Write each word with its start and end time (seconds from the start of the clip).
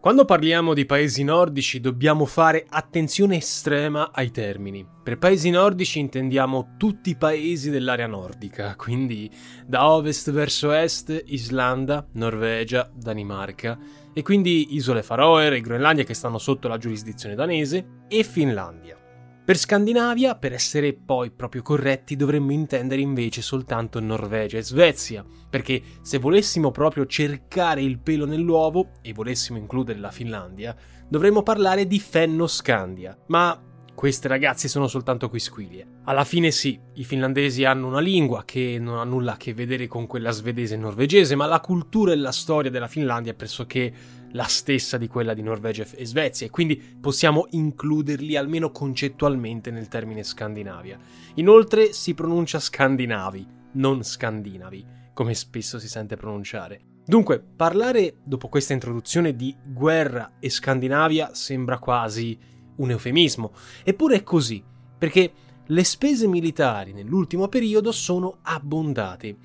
Quando 0.00 0.24
parliamo 0.24 0.72
di 0.72 0.86
paesi 0.86 1.22
nordici 1.24 1.78
dobbiamo 1.78 2.24
fare 2.24 2.64
attenzione 2.66 3.36
estrema 3.36 4.12
ai 4.14 4.30
termini. 4.30 4.82
Per 5.02 5.18
paesi 5.18 5.50
nordici 5.50 5.98
intendiamo 5.98 6.76
tutti 6.78 7.10
i 7.10 7.16
paesi 7.16 7.68
dell'area 7.68 8.06
nordica, 8.06 8.74
quindi 8.76 9.30
da 9.66 9.90
ovest 9.90 10.30
verso 10.30 10.72
est 10.72 11.24
Islanda, 11.26 12.08
Norvegia, 12.14 12.90
Danimarca 12.94 13.78
e 14.14 14.22
quindi 14.22 14.74
isole 14.74 15.02
Faroe 15.02 15.54
e 15.54 15.60
Groenlandia 15.60 16.04
che 16.04 16.14
stanno 16.14 16.38
sotto 16.38 16.66
la 16.66 16.78
giurisdizione 16.78 17.34
danese 17.34 18.04
e 18.08 18.22
Finlandia. 18.22 18.99
Per 19.42 19.58
Scandinavia, 19.58 20.36
per 20.36 20.52
essere 20.52 20.92
poi 20.92 21.30
proprio 21.30 21.62
corretti, 21.62 22.14
dovremmo 22.14 22.52
intendere 22.52 23.00
invece 23.00 23.42
soltanto 23.42 23.98
Norvegia 23.98 24.58
e 24.58 24.62
Svezia, 24.62 25.24
perché 25.48 25.82
se 26.02 26.18
volessimo 26.18 26.70
proprio 26.70 27.06
cercare 27.06 27.82
il 27.82 27.98
pelo 27.98 28.26
nell'uovo 28.26 28.92
e 29.02 29.12
volessimo 29.12 29.58
includere 29.58 29.98
la 29.98 30.10
Finlandia, 30.10 30.76
dovremmo 31.08 31.42
parlare 31.42 31.86
di 31.86 31.98
Fennoscandia. 31.98 33.18
Ma 33.26 33.60
queste 34.00 34.28
ragazze 34.28 34.66
sono 34.66 34.86
soltanto 34.88 35.28
quisquilie. 35.28 35.86
Alla 36.04 36.24
fine 36.24 36.50
sì, 36.52 36.80
i 36.94 37.04
finlandesi 37.04 37.66
hanno 37.66 37.86
una 37.86 38.00
lingua 38.00 38.44
che 38.46 38.78
non 38.80 38.96
ha 38.96 39.04
nulla 39.04 39.34
a 39.34 39.36
che 39.36 39.52
vedere 39.52 39.88
con 39.88 40.06
quella 40.06 40.30
svedese 40.30 40.72
e 40.72 40.78
norvegese, 40.78 41.34
ma 41.34 41.44
la 41.44 41.60
cultura 41.60 42.12
e 42.12 42.16
la 42.16 42.32
storia 42.32 42.70
della 42.70 42.88
Finlandia 42.88 43.32
è 43.32 43.34
pressoché 43.34 43.92
la 44.30 44.44
stessa 44.44 44.96
di 44.96 45.06
quella 45.06 45.34
di 45.34 45.42
Norvegia 45.42 45.84
e 45.94 46.06
Svezia 46.06 46.46
e 46.46 46.50
quindi 46.50 46.76
possiamo 46.76 47.46
includerli 47.50 48.36
almeno 48.36 48.70
concettualmente 48.70 49.70
nel 49.70 49.88
termine 49.88 50.22
Scandinavia. 50.22 50.98
Inoltre 51.34 51.92
si 51.92 52.14
pronuncia 52.14 52.58
scandinavi, 52.58 53.46
non 53.72 54.02
scandinavi, 54.02 54.86
come 55.12 55.34
spesso 55.34 55.78
si 55.78 55.88
sente 55.88 56.16
pronunciare. 56.16 56.80
Dunque, 57.04 57.38
parlare 57.40 58.14
dopo 58.24 58.48
questa 58.48 58.72
introduzione 58.72 59.36
di 59.36 59.54
guerra 59.62 60.36
e 60.38 60.48
Scandinavia 60.48 61.34
sembra 61.34 61.78
quasi 61.78 62.38
un 62.80 62.90
eufemismo, 62.90 63.52
eppure 63.84 64.16
è 64.16 64.22
così, 64.22 64.62
perché 64.98 65.32
le 65.66 65.84
spese 65.84 66.26
militari 66.26 66.92
nell'ultimo 66.92 67.48
periodo 67.48 67.92
sono 67.92 68.38
abbondate. 68.42 69.36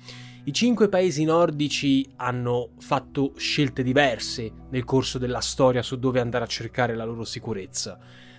I 0.44 0.52
cinque 0.52 0.88
paesi 0.88 1.24
nordici 1.24 2.08
hanno 2.16 2.70
fatto 2.78 3.32
scelte 3.36 3.82
diverse 3.82 4.52
nel 4.70 4.84
corso 4.84 5.18
della 5.18 5.40
storia 5.40 5.82
su 5.82 5.98
dove 5.98 6.20
andare 6.20 6.44
a 6.44 6.48
cercare 6.48 6.94
la 6.94 7.04
loro 7.04 7.24
sicurezza. 7.24 7.98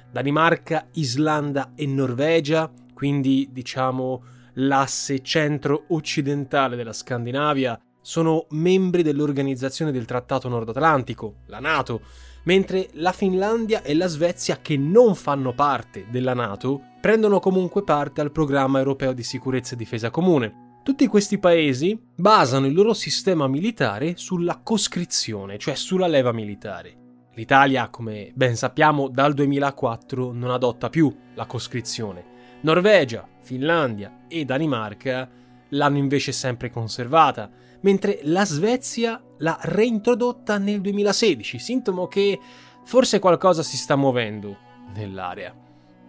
Danimarca, 0.09 0.87
Islanda 0.93 1.73
e 1.75 1.85
Norvegia, 1.85 2.71
quindi 2.93 3.49
diciamo 3.51 4.23
l'asse 4.53 5.21
centro-occidentale 5.21 6.75
della 6.75 6.93
Scandinavia, 6.93 7.79
sono 8.01 8.45
membri 8.51 9.03
dell'Organizzazione 9.03 9.91
del 9.91 10.05
Trattato 10.05 10.47
Nord 10.47 10.69
Atlantico, 10.69 11.39
la 11.47 11.59
NATO, 11.59 12.01
mentre 12.47 12.87
la 12.93 13.11
Finlandia 13.11 13.83
e 13.83 13.93
la 13.93 14.07
Svezia, 14.07 14.59
che 14.61 14.77
non 14.77 15.15
fanno 15.15 15.53
parte 15.53 16.05
della 16.09 16.33
NATO, 16.33 16.81
prendono 17.01 17.39
comunque 17.39 17.83
parte 17.83 18.21
al 18.21 18.31
programma 18.31 18.79
europeo 18.79 19.11
di 19.11 19.21
sicurezza 19.21 19.73
e 19.73 19.77
difesa 19.77 20.09
comune, 20.09 20.79
tutti 20.81 21.05
questi 21.07 21.39
paesi 21.39 21.99
basano 22.15 22.65
il 22.65 22.73
loro 22.73 22.93
sistema 22.93 23.47
militare 23.47 24.13
sulla 24.15 24.61
coscrizione, 24.63 25.57
cioè 25.57 25.75
sulla 25.75 26.07
leva 26.07 26.31
militare. 26.31 26.95
L'Italia, 27.33 27.89
come 27.89 28.31
ben 28.33 28.55
sappiamo, 28.55 29.09
dal 29.09 29.33
2004 29.33 30.31
non 30.31 30.49
adotta 30.49 30.89
più 30.89 31.13
la 31.33 31.45
coscrizione. 31.45 32.35
Norvegia, 32.61 33.27
Finlandia 33.41 34.23
e 34.29 34.45
Danimarca 34.45 35.29
l'hanno 35.71 35.97
invece 35.97 36.31
sempre 36.31 36.71
conservata, 36.71 37.51
mentre 37.81 38.19
la 38.23 38.45
Svezia 38.45 39.21
l'ha 39.37 39.57
reintrodotta 39.61 40.57
nel 40.57 40.81
2016, 40.81 41.59
sintomo 41.59 42.07
che 42.07 42.39
forse 42.83 43.19
qualcosa 43.19 43.63
si 43.63 43.77
sta 43.77 43.95
muovendo 43.95 44.57
nell'area. 44.95 45.53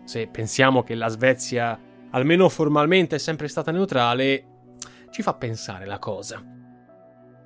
Se 0.04 0.26
pensiamo 0.26 0.82
che 0.82 0.94
la 0.94 1.08
Svezia, 1.08 1.78
almeno 2.10 2.48
formalmente, 2.48 3.16
è 3.16 3.18
sempre 3.18 3.48
stata 3.48 3.70
neutrale, 3.70 4.44
ci 5.10 5.22
fa 5.22 5.34
pensare 5.34 5.84
la 5.84 5.98
cosa. 5.98 6.42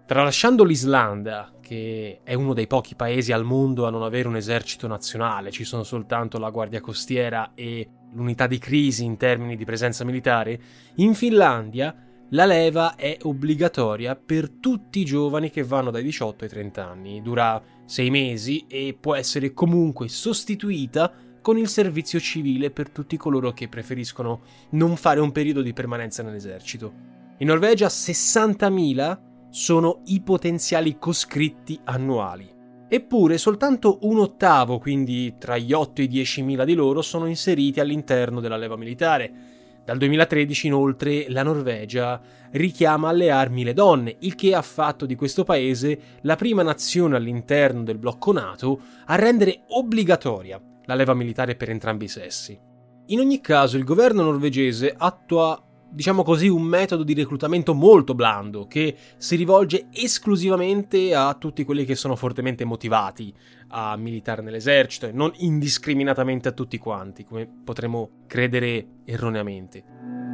Tralasciando 0.04 0.62
l'Islanda, 0.62 1.52
che 1.60 2.20
è 2.22 2.34
uno 2.34 2.52
dei 2.52 2.66
pochi 2.66 2.94
paesi 2.94 3.32
al 3.32 3.44
mondo 3.44 3.86
a 3.86 3.90
non 3.90 4.02
avere 4.02 4.28
un 4.28 4.36
esercito 4.36 4.86
nazionale, 4.86 5.50
ci 5.50 5.64
sono 5.64 5.82
soltanto 5.84 6.38
la 6.38 6.50
Guardia 6.50 6.80
Costiera 6.80 7.52
e 7.54 7.88
l'unità 8.12 8.46
di 8.46 8.58
crisi 8.58 9.04
in 9.04 9.16
termini 9.16 9.56
di 9.56 9.64
presenza 9.64 10.04
militare, 10.04 10.60
in 10.96 11.14
Finlandia 11.14 11.96
la 12.32 12.46
leva 12.46 12.94
è 12.94 13.18
obbligatoria 13.22 14.16
per 14.16 14.50
tutti 14.50 15.00
i 15.00 15.04
giovani 15.04 15.50
che 15.50 15.62
vanno 15.62 15.90
dai 15.90 16.02
18 16.02 16.44
ai 16.44 16.50
30 16.50 16.86
anni, 16.86 17.22
dura 17.22 17.62
6 17.84 18.10
mesi 18.10 18.64
e 18.68 18.96
può 18.98 19.14
essere 19.14 19.52
comunque 19.52 20.08
sostituita 20.08 21.12
con 21.42 21.58
il 21.58 21.68
servizio 21.68 22.18
civile 22.20 22.70
per 22.70 22.88
tutti 22.88 23.16
coloro 23.16 23.52
che 23.52 23.68
preferiscono 23.68 24.42
non 24.70 24.96
fare 24.96 25.20
un 25.20 25.32
periodo 25.32 25.60
di 25.60 25.74
permanenza 25.74 26.22
nell'esercito. 26.22 26.92
In 27.38 27.48
Norvegia 27.48 27.88
60.000 27.88 29.50
sono 29.50 30.00
i 30.06 30.22
potenziali 30.22 30.96
coscritti 30.98 31.78
annuali. 31.84 32.48
Eppure 32.88 33.36
soltanto 33.36 33.98
un 34.02 34.20
ottavo, 34.20 34.78
quindi 34.78 35.34
tra 35.38 35.58
gli 35.58 35.72
8 35.72 36.00
e 36.00 36.04
i 36.04 36.08
10.000 36.08 36.64
di 36.64 36.74
loro, 36.74 37.02
sono 37.02 37.26
inseriti 37.26 37.80
all'interno 37.80 38.40
della 38.40 38.56
leva 38.56 38.76
militare. 38.76 39.51
Dal 39.84 39.98
2013 39.98 40.68
inoltre 40.68 41.26
la 41.28 41.42
Norvegia 41.42 42.20
richiama 42.52 43.08
alle 43.08 43.30
armi 43.30 43.64
le 43.64 43.72
donne, 43.72 44.16
il 44.20 44.36
che 44.36 44.54
ha 44.54 44.62
fatto 44.62 45.06
di 45.06 45.16
questo 45.16 45.42
paese 45.42 45.98
la 46.20 46.36
prima 46.36 46.62
nazione 46.62 47.16
all'interno 47.16 47.82
del 47.82 47.98
blocco 47.98 48.32
NATO 48.32 48.80
a 49.06 49.16
rendere 49.16 49.62
obbligatoria 49.68 50.60
la 50.84 50.94
leva 50.94 51.14
militare 51.14 51.56
per 51.56 51.70
entrambi 51.70 52.04
i 52.04 52.08
sessi. 52.08 52.58
In 53.06 53.18
ogni 53.18 53.40
caso 53.40 53.76
il 53.76 53.84
governo 53.84 54.22
norvegese 54.22 54.94
attua 54.96 55.60
diciamo 55.92 56.22
così, 56.22 56.48
un 56.48 56.62
metodo 56.62 57.02
di 57.02 57.14
reclutamento 57.14 57.74
molto 57.74 58.14
blando 58.14 58.66
che 58.66 58.96
si 59.16 59.36
rivolge 59.36 59.86
esclusivamente 59.92 61.14
a 61.14 61.34
tutti 61.34 61.64
quelli 61.64 61.84
che 61.84 61.94
sono 61.94 62.16
fortemente 62.16 62.64
motivati 62.64 63.32
a 63.68 63.96
militare 63.96 64.42
nell'esercito 64.42 65.06
e 65.06 65.12
non 65.12 65.32
indiscriminatamente 65.36 66.48
a 66.48 66.52
tutti 66.52 66.78
quanti, 66.78 67.24
come 67.24 67.48
potremmo 67.64 68.22
credere 68.26 68.86
erroneamente. 69.04 70.31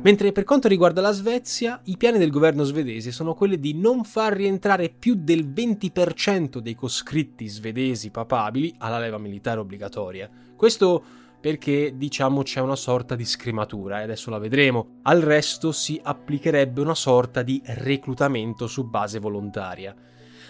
Mentre 0.00 0.30
per 0.30 0.44
quanto 0.44 0.68
riguarda 0.68 1.00
la 1.00 1.10
Svezia, 1.10 1.80
i 1.84 1.96
piani 1.96 2.18
del 2.18 2.30
governo 2.30 2.62
svedese 2.62 3.10
sono 3.10 3.34
quelli 3.34 3.58
di 3.58 3.74
non 3.74 4.04
far 4.04 4.32
rientrare 4.32 4.90
più 4.90 5.16
del 5.16 5.48
20% 5.48 6.58
dei 6.58 6.76
coscritti 6.76 7.48
svedesi 7.48 8.10
papabili 8.10 8.76
alla 8.78 9.00
leva 9.00 9.18
militare 9.18 9.58
obbligatoria. 9.58 10.30
Questo 10.54 11.02
perché 11.40 11.94
diciamo 11.96 12.42
c'è 12.42 12.60
una 12.60 12.76
sorta 12.76 13.16
di 13.16 13.24
scrematura 13.24 13.98
e 13.98 14.04
adesso 14.04 14.30
la 14.30 14.38
vedremo. 14.38 15.00
Al 15.02 15.20
resto 15.20 15.72
si 15.72 16.00
applicherebbe 16.00 16.80
una 16.80 16.94
sorta 16.94 17.42
di 17.42 17.60
reclutamento 17.64 18.68
su 18.68 18.88
base 18.88 19.18
volontaria. 19.18 19.94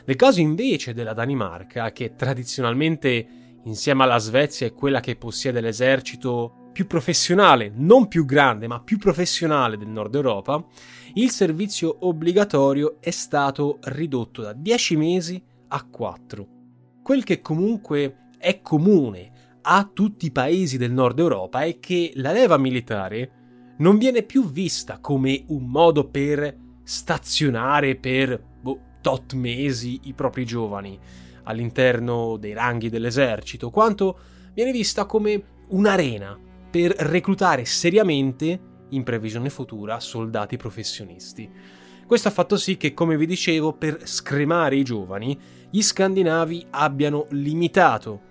Nel 0.04 0.16
caso 0.16 0.40
invece 0.40 0.92
della 0.92 1.14
Danimarca, 1.14 1.90
che 1.92 2.14
tradizionalmente 2.16 3.47
insieme 3.64 4.02
alla 4.04 4.18
Svezia 4.18 4.66
è 4.66 4.72
quella 4.72 5.00
che 5.00 5.16
possiede 5.16 5.60
l'esercito 5.60 6.70
più 6.72 6.86
professionale, 6.86 7.72
non 7.74 8.06
più 8.06 8.24
grande, 8.24 8.68
ma 8.68 8.80
più 8.80 8.98
professionale 8.98 9.76
del 9.76 9.88
nord 9.88 10.14
Europa, 10.14 10.64
il 11.14 11.30
servizio 11.30 12.06
obbligatorio 12.06 12.98
è 13.00 13.10
stato 13.10 13.78
ridotto 13.82 14.42
da 14.42 14.52
10 14.52 14.96
mesi 14.96 15.42
a 15.68 15.84
4. 15.84 16.48
Quel 17.02 17.24
che 17.24 17.40
comunque 17.40 18.28
è 18.38 18.60
comune 18.60 19.30
a 19.62 19.90
tutti 19.92 20.26
i 20.26 20.30
paesi 20.30 20.78
del 20.78 20.92
nord 20.92 21.18
Europa 21.18 21.62
è 21.62 21.80
che 21.80 22.12
la 22.14 22.32
leva 22.32 22.56
militare 22.56 23.32
non 23.78 23.98
viene 23.98 24.22
più 24.22 24.50
vista 24.50 24.98
come 25.00 25.44
un 25.48 25.66
modo 25.66 26.08
per 26.08 26.56
stazionare 26.84 27.96
per 27.96 28.40
boh, 28.60 28.80
tot 29.00 29.32
mesi 29.34 30.00
i 30.04 30.14
propri 30.14 30.44
giovani 30.44 30.98
all'interno 31.48 32.36
dei 32.36 32.52
ranghi 32.52 32.90
dell'esercito, 32.90 33.70
quanto 33.70 34.18
viene 34.52 34.70
vista 34.70 35.06
come 35.06 35.42
un'arena 35.68 36.38
per 36.70 36.92
reclutare 36.92 37.64
seriamente, 37.64 38.66
in 38.90 39.02
previsione 39.02 39.50
futura, 39.50 40.00
soldati 40.00 40.56
professionisti. 40.56 41.50
Questo 42.06 42.28
ha 42.28 42.30
fatto 42.30 42.56
sì 42.56 42.76
che, 42.78 42.94
come 42.94 43.18
vi 43.18 43.26
dicevo, 43.26 43.74
per 43.74 44.06
scremare 44.06 44.76
i 44.76 44.82
giovani, 44.82 45.38
gli 45.70 45.82
scandinavi 45.82 46.68
abbiano 46.70 47.26
limitato 47.30 48.22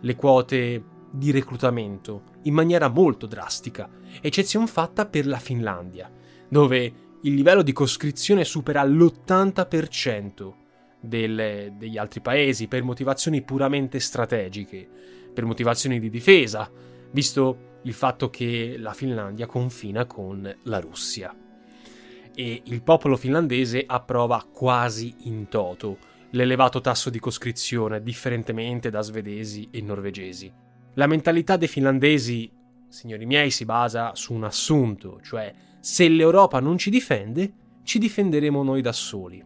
le 0.00 0.14
quote 0.14 0.84
di 1.10 1.30
reclutamento 1.30 2.22
in 2.42 2.54
maniera 2.54 2.88
molto 2.88 3.26
drastica, 3.26 3.88
eccezione 4.20 4.66
fatta 4.66 5.06
per 5.06 5.26
la 5.26 5.38
Finlandia, 5.38 6.10
dove 6.48 6.92
il 7.22 7.34
livello 7.34 7.62
di 7.62 7.72
coscrizione 7.72 8.44
supera 8.44 8.84
l'80% 8.84 10.64
del, 11.06 11.72
degli 11.76 11.98
altri 11.98 12.20
paesi 12.20 12.68
per 12.68 12.82
motivazioni 12.82 13.42
puramente 13.42 13.98
strategiche, 14.00 14.86
per 15.32 15.44
motivazioni 15.44 15.98
di 15.98 16.10
difesa, 16.10 16.70
visto 17.10 17.74
il 17.82 17.92
fatto 17.92 18.30
che 18.30 18.76
la 18.78 18.92
Finlandia 18.92 19.46
confina 19.46 20.06
con 20.06 20.54
la 20.62 20.80
Russia. 20.80 21.34
E 22.34 22.62
il 22.64 22.82
popolo 22.82 23.16
finlandese 23.16 23.84
approva 23.86 24.46
quasi 24.52 25.14
in 25.20 25.48
toto 25.48 25.98
l'elevato 26.30 26.80
tasso 26.80 27.08
di 27.08 27.18
coscrizione, 27.18 28.02
differentemente 28.02 28.90
da 28.90 29.00
svedesi 29.00 29.68
e 29.70 29.80
norvegesi. 29.80 30.52
La 30.94 31.06
mentalità 31.06 31.56
dei 31.56 31.68
finlandesi, 31.68 32.50
signori 32.88 33.24
miei, 33.24 33.50
si 33.50 33.64
basa 33.64 34.14
su 34.14 34.34
un 34.34 34.44
assunto, 34.44 35.20
cioè 35.22 35.52
se 35.80 36.08
l'Europa 36.08 36.60
non 36.60 36.76
ci 36.76 36.90
difende, 36.90 37.52
ci 37.84 37.98
difenderemo 37.98 38.62
noi 38.62 38.82
da 38.82 38.92
soli. 38.92 39.44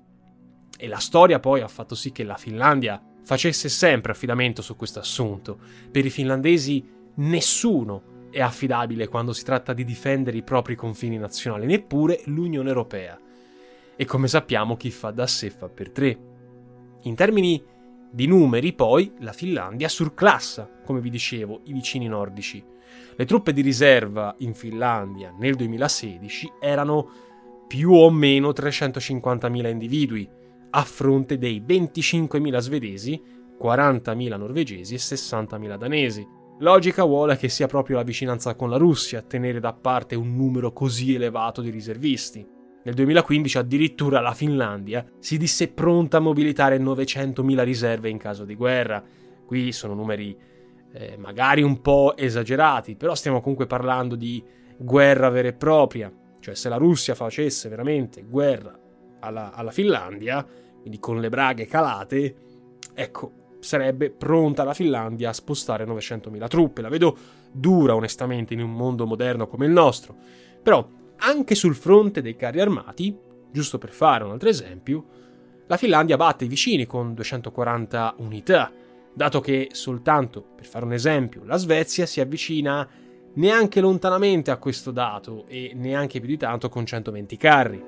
E 0.82 0.88
la 0.88 0.97
storia 0.97 1.38
poi 1.41 1.61
ha 1.61 1.69
fatto 1.69 1.94
sì 1.94 2.11
che 2.11 2.25
la 2.25 2.38
Finlandia 2.38 2.99
facesse 3.23 3.69
sempre 3.69 4.12
affidamento 4.12 4.62
su 4.62 4.77
questo 4.77 4.99
assunto. 4.99 5.59
Per 5.91 6.06
i 6.06 6.09
finlandesi 6.09 6.82
nessuno 7.17 8.29
è 8.31 8.41
affidabile 8.41 9.06
quando 9.06 9.35
si 9.35 9.44
tratta 9.44 9.75
di 9.75 9.85
difendere 9.85 10.38
i 10.38 10.43
propri 10.43 10.77
confini 10.77 11.19
nazionali, 11.19 11.67
neppure 11.67 12.23
l'Unione 12.25 12.71
Europea. 12.71 13.21
E 13.94 14.05
come 14.06 14.27
sappiamo 14.27 14.79
chi 14.79 14.91
fa 14.91 15.11
da 15.11 15.27
sé 15.27 15.50
fa 15.50 15.69
per 15.69 15.91
tre. 15.91 16.19
In 17.03 17.15
termini 17.15 17.62
di 18.11 18.26
numeri, 18.26 18.73
poi, 18.73 19.12
la 19.19 19.35
Finlandia 19.35 19.87
surclassa, 19.87 20.67
come 20.83 21.00
vi 21.00 21.11
dicevo, 21.11 21.61
i 21.65 21.75
vicini 21.75 22.09
nordici. 22.09 22.65
Le 23.17 23.25
truppe 23.26 23.53
di 23.53 23.61
riserva 23.61 24.35
in 24.38 24.55
Finlandia 24.55 25.31
nel 25.38 25.56
2016 25.56 26.53
erano 26.59 27.09
più 27.69 27.93
o 27.93 28.11
meno 28.11 28.49
350.000 28.49 29.69
individui, 29.69 30.29
a 30.70 30.82
fronte 30.82 31.38
dei 31.38 31.62
25.000 31.67 32.58
svedesi, 32.58 33.22
40.000 33.61 34.37
norvegesi 34.37 34.94
e 34.94 34.99
60.000 34.99 35.76
danesi. 35.76 36.26
Logica 36.61 37.05
vuole 37.05 37.37
che 37.37 37.49
sia 37.49 37.67
proprio 37.67 37.96
la 37.96 38.02
vicinanza 38.02 38.55
con 38.55 38.70
la 38.70 38.76
Russia 38.76 39.19
a 39.19 39.22
tenere 39.22 39.61
da 39.61 39.72
parte 39.72 40.14
un 40.14 40.37
numero 40.37 40.72
così 40.72 41.14
elevato 41.14 41.61
di 41.61 41.70
riservisti. 41.70 42.46
Nel 42.82 42.94
2015 42.94 43.58
addirittura 43.58 44.20
la 44.20 44.32
Finlandia 44.32 45.05
si 45.19 45.37
disse 45.37 45.69
pronta 45.69 46.19
a 46.19 46.20
mobilitare 46.20 46.78
900.000 46.78 47.64
riserve 47.64 48.08
in 48.08 48.19
caso 48.19 48.44
di 48.44 48.55
guerra. 48.55 49.02
Qui 49.46 49.73
sono 49.73 49.94
numeri 49.94 50.37
eh, 50.93 51.16
magari 51.19 51.62
un 51.62 51.81
po' 51.81 52.16
esagerati, 52.16 52.96
però 52.96 53.14
stiamo 53.14 53.40
comunque 53.40 53.66
parlando 53.66 54.14
di 54.16 54.43
guerra 54.78 55.28
vera 55.28 55.49
e 55.49 55.52
propria. 55.52 56.12
Cioè 56.40 56.55
se 56.55 56.69
la 56.70 56.76
Russia 56.76 57.14
facesse 57.14 57.69
veramente 57.69 58.23
guerra 58.23 58.78
alla, 59.20 59.52
alla 59.52 59.70
Finlandia, 59.70 60.46
quindi 60.81 60.99
con 60.99 61.20
le 61.20 61.28
braghe 61.28 61.67
calate, 61.67 62.34
ecco, 62.94 63.32
sarebbe 63.61 64.11
pronta 64.11 64.64
la 64.64 64.75
Finlandia 64.75 65.31
a 65.31 65.34
spostare 65.34 65.84
900.000 65.84 66.49
truppe. 66.49 66.82
La 66.82 66.88
vedo 66.88 67.17
dura 67.52 67.94
onestamente 67.94 68.55
in 68.55 68.62
un 68.62 68.72
mondo 68.72 69.06
moderno 69.06 69.46
come 69.46 69.67
il 69.67 69.72
nostro. 69.72 70.17
Però 70.62 70.87
anche 71.19 71.55
sul 71.55 71.75
fronte 71.75 72.22
dei 72.22 72.37
carri 72.37 72.61
armati, 72.61 73.17
giusto 73.52 73.78
per 73.78 73.90
fare 73.90 74.25
un 74.25 74.31
altro 74.31 74.49
esempio, 74.49 75.05
la 75.66 75.76
Finlandia 75.76 76.16
batte 76.16 76.44
i 76.44 76.49
vicini 76.49 76.87
con 76.87 77.14
240 77.14 78.14
unità, 78.19 78.73
dato 79.14 79.40
che 79.40 79.69
soltanto, 79.73 80.43
per 80.56 80.66
fare 80.66 80.84
un 80.84 80.93
esempio, 80.93 81.43
la 81.44 81.56
Svezia 81.56 82.06
si 82.06 82.20
avvicina 82.20 82.88
neanche 83.34 83.81
lontanamente 83.81 84.50
a 84.50 84.56
questo 84.56 84.90
dato 84.90 85.44
e 85.46 85.73
neanche 85.75 86.19
più 86.19 86.28
di 86.28 86.37
tanto 86.37 86.69
con 86.69 86.84
120 86.84 87.37
carri. 87.37 87.84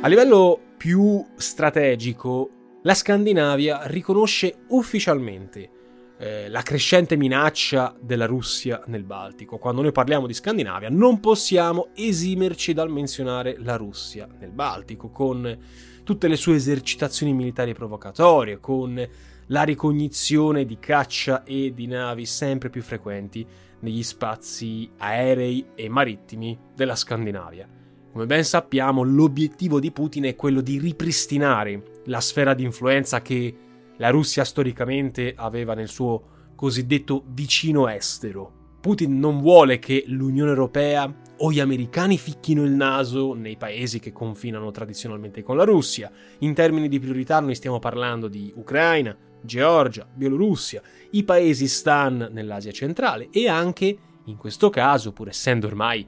A 0.00 0.06
livello 0.06 0.60
più 0.76 1.26
strategico, 1.34 2.78
la 2.82 2.94
Scandinavia 2.94 3.80
riconosce 3.86 4.58
ufficialmente 4.68 5.70
eh, 6.18 6.48
la 6.48 6.62
crescente 6.62 7.16
minaccia 7.16 7.96
della 8.00 8.24
Russia 8.24 8.80
nel 8.86 9.02
Baltico. 9.02 9.58
Quando 9.58 9.82
noi 9.82 9.90
parliamo 9.90 10.28
di 10.28 10.34
Scandinavia 10.34 10.88
non 10.88 11.18
possiamo 11.18 11.88
esimerci 11.96 12.74
dal 12.74 12.92
menzionare 12.92 13.56
la 13.58 13.74
Russia 13.74 14.28
nel 14.38 14.52
Baltico, 14.52 15.10
con 15.10 15.58
tutte 16.04 16.28
le 16.28 16.36
sue 16.36 16.54
esercitazioni 16.54 17.32
militari 17.32 17.74
provocatorie, 17.74 18.60
con 18.60 19.08
la 19.48 19.62
ricognizione 19.64 20.64
di 20.64 20.78
caccia 20.78 21.42
e 21.42 21.72
di 21.74 21.88
navi 21.88 22.24
sempre 22.24 22.70
più 22.70 22.82
frequenti 22.82 23.44
negli 23.80 24.04
spazi 24.04 24.88
aerei 24.98 25.70
e 25.74 25.88
marittimi 25.88 26.56
della 26.72 26.94
Scandinavia. 26.94 27.68
Come 28.10 28.26
ben 28.26 28.42
sappiamo, 28.42 29.02
l'obiettivo 29.02 29.78
di 29.78 29.92
Putin 29.92 30.24
è 30.24 30.34
quello 30.34 30.62
di 30.62 30.78
ripristinare 30.78 32.00
la 32.06 32.20
sfera 32.20 32.54
di 32.54 32.64
influenza 32.64 33.20
che 33.20 33.54
la 33.98 34.08
Russia 34.08 34.44
storicamente 34.44 35.34
aveva 35.36 35.74
nel 35.74 35.88
suo 35.88 36.52
cosiddetto 36.54 37.22
vicino 37.28 37.86
estero. 37.86 38.76
Putin 38.80 39.18
non 39.18 39.40
vuole 39.40 39.78
che 39.78 40.04
l'Unione 40.06 40.50
Europea 40.50 41.12
o 41.36 41.52
gli 41.52 41.60
americani 41.60 42.16
ficchino 42.16 42.64
il 42.64 42.70
naso 42.72 43.34
nei 43.34 43.56
paesi 43.56 44.00
che 44.00 44.12
confinano 44.12 44.70
tradizionalmente 44.70 45.42
con 45.42 45.56
la 45.56 45.64
Russia. 45.64 46.10
In 46.38 46.54
termini 46.54 46.88
di 46.88 46.98
priorità 46.98 47.38
noi 47.40 47.54
stiamo 47.54 47.78
parlando 47.78 48.28
di 48.28 48.52
Ucraina, 48.56 49.16
Georgia, 49.42 50.08
Bielorussia, 50.12 50.80
i 51.10 51.24
paesi 51.24 51.68
stan 51.68 52.30
nell'Asia 52.32 52.72
centrale 52.72 53.28
e 53.30 53.48
anche, 53.48 53.96
in 54.24 54.36
questo 54.36 54.70
caso, 54.70 55.12
pur 55.12 55.28
essendo 55.28 55.66
ormai 55.66 56.06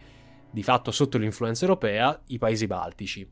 di 0.50 0.62
fatto 0.62 0.90
sotto 0.90 1.18
l'influenza 1.18 1.64
europea, 1.64 2.20
i 2.26 2.38
paesi 2.38 2.66
baltici. 2.66 3.28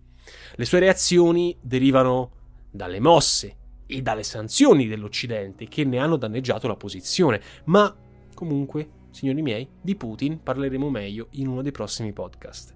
Le 0.55 0.65
sue 0.65 0.79
reazioni 0.79 1.57
derivano 1.61 2.33
dalle 2.71 3.01
mosse 3.01 3.57
e 3.87 4.03
dalle 4.03 4.23
sanzioni 4.23 4.87
dell'Occidente 4.87 5.67
che 5.67 5.85
ne 5.85 5.99
hanno 5.99 6.17
danneggiato 6.17 6.69
la 6.69 6.77
posizione, 6.77 7.41
ma 7.65 7.95
comunque, 8.35 8.91
signori 9.11 9.43
miei, 9.43 9.69
di 9.81 9.97
Putin 9.97 10.43
parleremo 10.43 10.91
meglio 10.91 11.29
in 11.33 11.49
uno 11.49 11.63
dei 11.63 11.73
prossimi 11.73 12.13
podcast. 12.13 12.75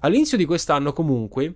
All'inizio 0.00 0.36
di 0.36 0.44
quest'anno 0.44 0.92
comunque, 0.92 1.54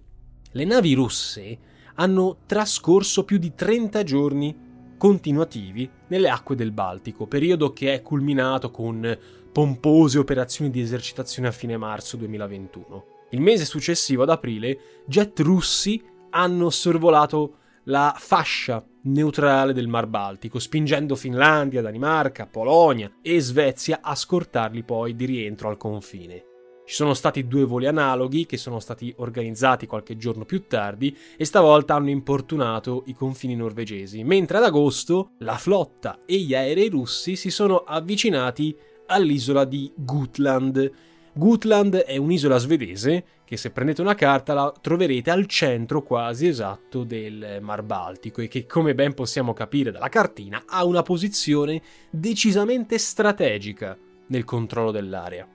le 0.52 0.64
navi 0.64 0.94
russe 0.94 1.58
hanno 1.94 2.38
trascorso 2.46 3.24
più 3.24 3.38
di 3.38 3.54
30 3.54 4.02
giorni 4.04 4.56
continuativi 5.02 5.90
nelle 6.06 6.28
acque 6.28 6.54
del 6.54 6.70
Baltico, 6.70 7.26
periodo 7.26 7.72
che 7.72 7.92
è 7.92 8.02
culminato 8.02 8.70
con 8.70 9.18
pompose 9.50 10.16
operazioni 10.16 10.70
di 10.70 10.80
esercitazione 10.80 11.48
a 11.48 11.50
fine 11.50 11.76
marzo 11.76 12.16
2021. 12.16 13.06
Il 13.30 13.40
mese 13.40 13.64
successivo, 13.64 14.22
ad 14.22 14.30
aprile, 14.30 15.02
jet 15.04 15.40
russi 15.40 16.00
hanno 16.30 16.70
sorvolato 16.70 17.56
la 17.86 18.14
fascia 18.16 18.86
neutrale 19.02 19.72
del 19.72 19.88
Mar 19.88 20.06
Baltico, 20.06 20.60
spingendo 20.60 21.16
Finlandia, 21.16 21.82
Danimarca, 21.82 22.46
Polonia 22.46 23.10
e 23.22 23.40
Svezia 23.40 23.98
a 24.02 24.14
scortarli 24.14 24.84
poi 24.84 25.16
di 25.16 25.24
rientro 25.24 25.68
al 25.68 25.78
confine. 25.78 26.51
Ci 26.84 26.94
sono 26.94 27.14
stati 27.14 27.46
due 27.46 27.64
voli 27.64 27.86
analoghi 27.86 28.44
che 28.44 28.56
sono 28.56 28.80
stati 28.80 29.14
organizzati 29.18 29.86
qualche 29.86 30.16
giorno 30.16 30.44
più 30.44 30.66
tardi 30.66 31.16
e 31.36 31.44
stavolta 31.44 31.94
hanno 31.94 32.10
importunato 32.10 33.04
i 33.06 33.14
confini 33.14 33.54
norvegesi, 33.54 34.24
mentre 34.24 34.58
ad 34.58 34.64
agosto 34.64 35.30
la 35.38 35.56
flotta 35.56 36.20
e 36.26 36.38
gli 36.38 36.54
aerei 36.54 36.88
russi 36.88 37.36
si 37.36 37.50
sono 37.50 37.78
avvicinati 37.78 38.76
all'isola 39.06 39.64
di 39.64 39.92
Gutland, 39.94 40.90
Gutland 41.34 41.96
è 41.96 42.18
un'isola 42.18 42.58
svedese 42.58 43.24
che 43.46 43.56
se 43.56 43.70
prendete 43.70 44.02
una 44.02 44.14
carta 44.14 44.52
la 44.52 44.72
troverete 44.78 45.30
al 45.30 45.46
centro 45.46 46.02
quasi 46.02 46.46
esatto 46.46 47.04
del 47.04 47.58
Mar 47.62 47.82
Baltico 47.82 48.42
e 48.42 48.48
che 48.48 48.66
come 48.66 48.94
ben 48.94 49.14
possiamo 49.14 49.54
capire 49.54 49.90
dalla 49.90 50.10
cartina 50.10 50.64
ha 50.66 50.84
una 50.84 51.00
posizione 51.00 51.80
decisamente 52.10 52.98
strategica 52.98 53.96
nel 54.26 54.44
controllo 54.44 54.90
dell'area. 54.90 55.48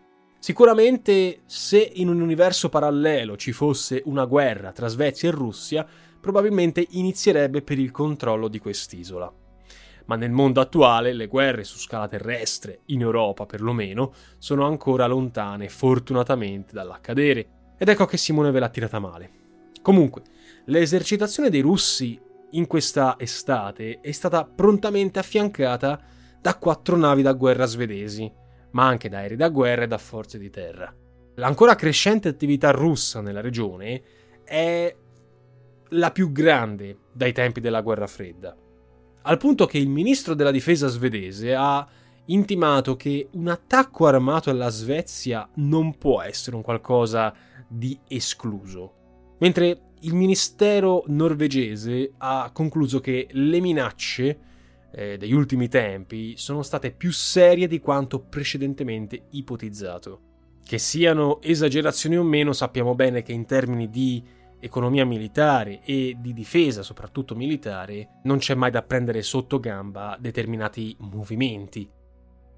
Sicuramente 0.47 1.41
se 1.45 1.91
in 1.95 2.07
un 2.07 2.21
universo 2.21 2.69
parallelo 2.69 3.35
ci 3.35 3.51
fosse 3.51 4.01
una 4.05 4.23
guerra 4.23 4.71
tra 4.71 4.87
Svezia 4.87 5.27
e 5.27 5.33
Russia, 5.33 5.85
probabilmente 6.21 6.87
inizierebbe 6.91 7.61
per 7.61 7.77
il 7.77 7.91
controllo 7.91 8.47
di 8.47 8.57
quest'isola. 8.57 9.29
Ma 10.05 10.15
nel 10.15 10.31
mondo 10.31 10.61
attuale 10.61 11.11
le 11.11 11.27
guerre 11.27 11.65
su 11.65 11.77
scala 11.77 12.07
terrestre, 12.07 12.79
in 12.85 13.01
Europa 13.01 13.45
perlomeno, 13.45 14.13
sono 14.37 14.65
ancora 14.65 15.05
lontane 15.05 15.67
fortunatamente 15.67 16.71
dall'accadere, 16.71 17.73
ed 17.77 17.89
ecco 17.89 18.05
che 18.05 18.15
Simone 18.15 18.51
ve 18.51 18.59
l'ha 18.59 18.69
tirata 18.69 18.99
male. 18.99 19.31
Comunque, 19.81 20.21
l'esercitazione 20.67 21.49
dei 21.49 21.59
russi 21.59 22.17
in 22.51 22.67
questa 22.67 23.15
estate 23.19 23.99
è 23.99 24.13
stata 24.13 24.45
prontamente 24.45 25.19
affiancata 25.19 25.99
da 26.39 26.55
quattro 26.55 26.95
navi 26.95 27.21
da 27.21 27.33
guerra 27.33 27.65
svedesi, 27.65 28.45
ma 28.71 28.85
anche 28.85 29.09
da 29.09 29.19
aerei 29.19 29.37
da 29.37 29.49
guerra 29.49 29.83
e 29.83 29.87
da 29.87 29.97
forze 29.97 30.37
di 30.37 30.49
terra. 30.49 30.93
L'ancora 31.35 31.75
crescente 31.75 32.27
attività 32.27 32.71
russa 32.71 33.21
nella 33.21 33.41
regione 33.41 34.01
è 34.43 34.95
la 35.89 36.11
più 36.11 36.31
grande 36.31 36.97
dai 37.11 37.31
tempi 37.33 37.59
della 37.59 37.81
guerra 37.81 38.07
fredda 38.07 38.55
al 39.27 39.37
punto 39.37 39.65
che 39.65 39.77
il 39.77 39.89
ministro 39.89 40.33
della 40.33 40.51
difesa 40.51 40.87
svedese 40.87 41.53
ha 41.53 41.85
intimato 42.27 42.95
che 42.95 43.27
un 43.33 43.49
attacco 43.49 44.07
armato 44.07 44.49
alla 44.49 44.69
Svezia 44.69 45.47
non 45.55 45.97
può 45.97 46.21
essere 46.21 46.55
un 46.55 46.61
qualcosa 46.61 47.33
di 47.67 47.97
escluso, 48.07 49.35
mentre 49.39 49.81
il 50.01 50.13
ministero 50.13 51.03
norvegese 51.07 52.13
ha 52.19 52.49
concluso 52.53 53.01
che 53.01 53.27
le 53.31 53.59
minacce 53.59 54.39
eh, 54.97 55.15
degli 55.17 55.33
ultimi 55.33 55.67
tempi 55.67 56.35
sono 56.37 56.63
state 56.63 56.91
più 56.91 57.11
serie 57.11 57.67
di 57.67 57.79
quanto 57.79 58.19
precedentemente 58.19 59.27
ipotizzato. 59.29 60.21
Che 60.65 60.79
siano 60.79 61.39
esagerazioni 61.41 62.17
o 62.17 62.23
meno, 62.23 62.51
sappiamo 62.51 62.95
bene 62.95 63.21
che 63.21 63.31
in 63.31 63.45
termini 63.45 63.91
di 63.91 64.23
economia 64.59 65.05
militare 65.05 65.81
e 65.83 66.17
di 66.19 66.33
difesa, 66.33 66.81
soprattutto 66.81 67.35
militare, 67.35 68.21
non 68.23 68.39
c'è 68.39 68.55
mai 68.55 68.71
da 68.71 68.81
prendere 68.81 69.21
sotto 69.21 69.59
gamba 69.59 70.17
determinati 70.19 70.95
movimenti. 70.99 71.87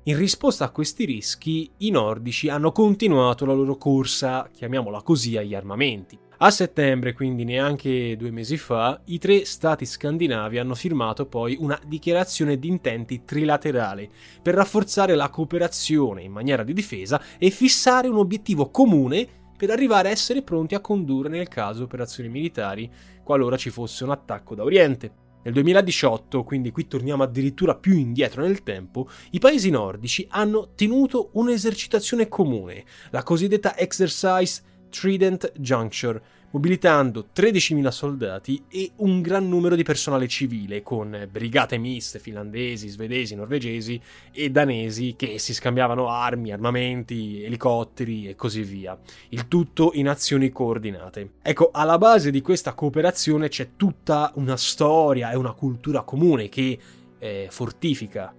In 0.04 0.18
risposta 0.18 0.64
a 0.64 0.72
questi 0.72 1.04
rischi, 1.04 1.70
i 1.80 1.92
nordici 1.92 2.48
hanno 2.48 2.72
continuato 2.72 3.46
la 3.46 3.54
loro 3.54 3.76
corsa, 3.76 4.50
chiamiamola 4.52 5.02
così, 5.02 5.36
agli 5.36 5.54
armamenti. 5.54 6.18
A 6.42 6.52
settembre, 6.52 7.12
quindi 7.12 7.44
neanche 7.44 8.16
due 8.16 8.32
mesi 8.32 8.56
fa, 8.56 9.02
i 9.08 9.18
tre 9.18 9.44
stati 9.44 9.86
scandinavi 9.86 10.58
hanno 10.58 10.74
firmato 10.74 11.26
poi 11.26 11.58
una 11.60 11.78
dichiarazione 11.86 12.58
di 12.58 12.70
intenti 12.70 13.26
trilaterale 13.26 14.10
per 14.42 14.54
rafforzare 14.54 15.16
la 15.16 15.28
cooperazione 15.28 16.24
in 16.24 16.32
maniera 16.32 16.64
di 16.64 16.72
difesa 16.72 17.22
e 17.38 17.50
fissare 17.50 18.08
un 18.08 18.16
obiettivo 18.16 18.70
comune 18.70 19.28
per 19.58 19.70
arrivare 19.70 20.08
a 20.08 20.12
essere 20.12 20.42
pronti 20.42 20.76
a 20.76 20.80
condurre 20.80 21.28
nel 21.28 21.50
caso 21.50 21.84
operazioni 21.84 22.30
militari 22.30 22.90
qualora 23.22 23.58
ci 23.58 23.70
fosse 23.70 24.06
un 24.06 24.12
attacco 24.12 24.56
da 24.56 24.64
Oriente. 24.64 25.12
Nel 25.44 25.54
2018, 25.54 26.46
quindi 26.46 26.72
qui 26.72 26.88
torniamo 26.88 27.24
addirittura 27.24 27.76
più 27.76 27.98
indietro 27.98 28.44
nel 28.44 28.64
tempo, 28.64 29.10
i 29.32 29.40
paesi 29.40 29.70
nordici 29.70 30.26
hanno 30.30 30.70
tenuto 30.74 31.32
un'esercitazione 31.34 32.30
comune, 32.30 32.86
la 33.10 33.24
cosiddetta 33.24 33.78
Exercise 33.78 34.64
Trident 34.90 35.52
Juncture, 35.58 36.22
mobilitando 36.52 37.28
13.000 37.34 37.88
soldati 37.90 38.64
e 38.68 38.92
un 38.98 39.22
gran 39.22 39.48
numero 39.48 39.76
di 39.76 39.84
personale 39.84 40.28
civile, 40.28 40.82
con 40.82 41.28
brigate 41.32 41.78
miste 41.78 42.20
finlandesi, 42.20 42.88
svedesi, 42.88 43.36
norvegesi 43.36 44.02
e 44.32 44.50
danesi 44.50 45.16
che 45.16 45.38
si 45.40 45.54
scambiavano 45.54 46.10
armi, 46.10 46.52
armamenti, 46.52 47.44
elicotteri 47.44 48.28
e 48.28 48.36
così 48.36 48.64
via. 48.64 48.98
Il 49.30 49.48
tutto 49.48 49.92
in 49.94 50.10
azioni 50.10 50.50
coordinate. 50.50 51.34
Ecco, 51.42 51.70
alla 51.72 51.98
base 51.98 52.32
di 52.32 52.42
questa 52.42 52.74
cooperazione 52.74 53.48
c'è 53.48 53.76
tutta 53.76 54.32
una 54.36 54.58
storia 54.58 55.32
e 55.32 55.36
una 55.36 55.54
cultura 55.54 56.02
comune 56.02 56.50
che 56.50 56.80
eh, 57.20 57.48
fortifica 57.50 58.34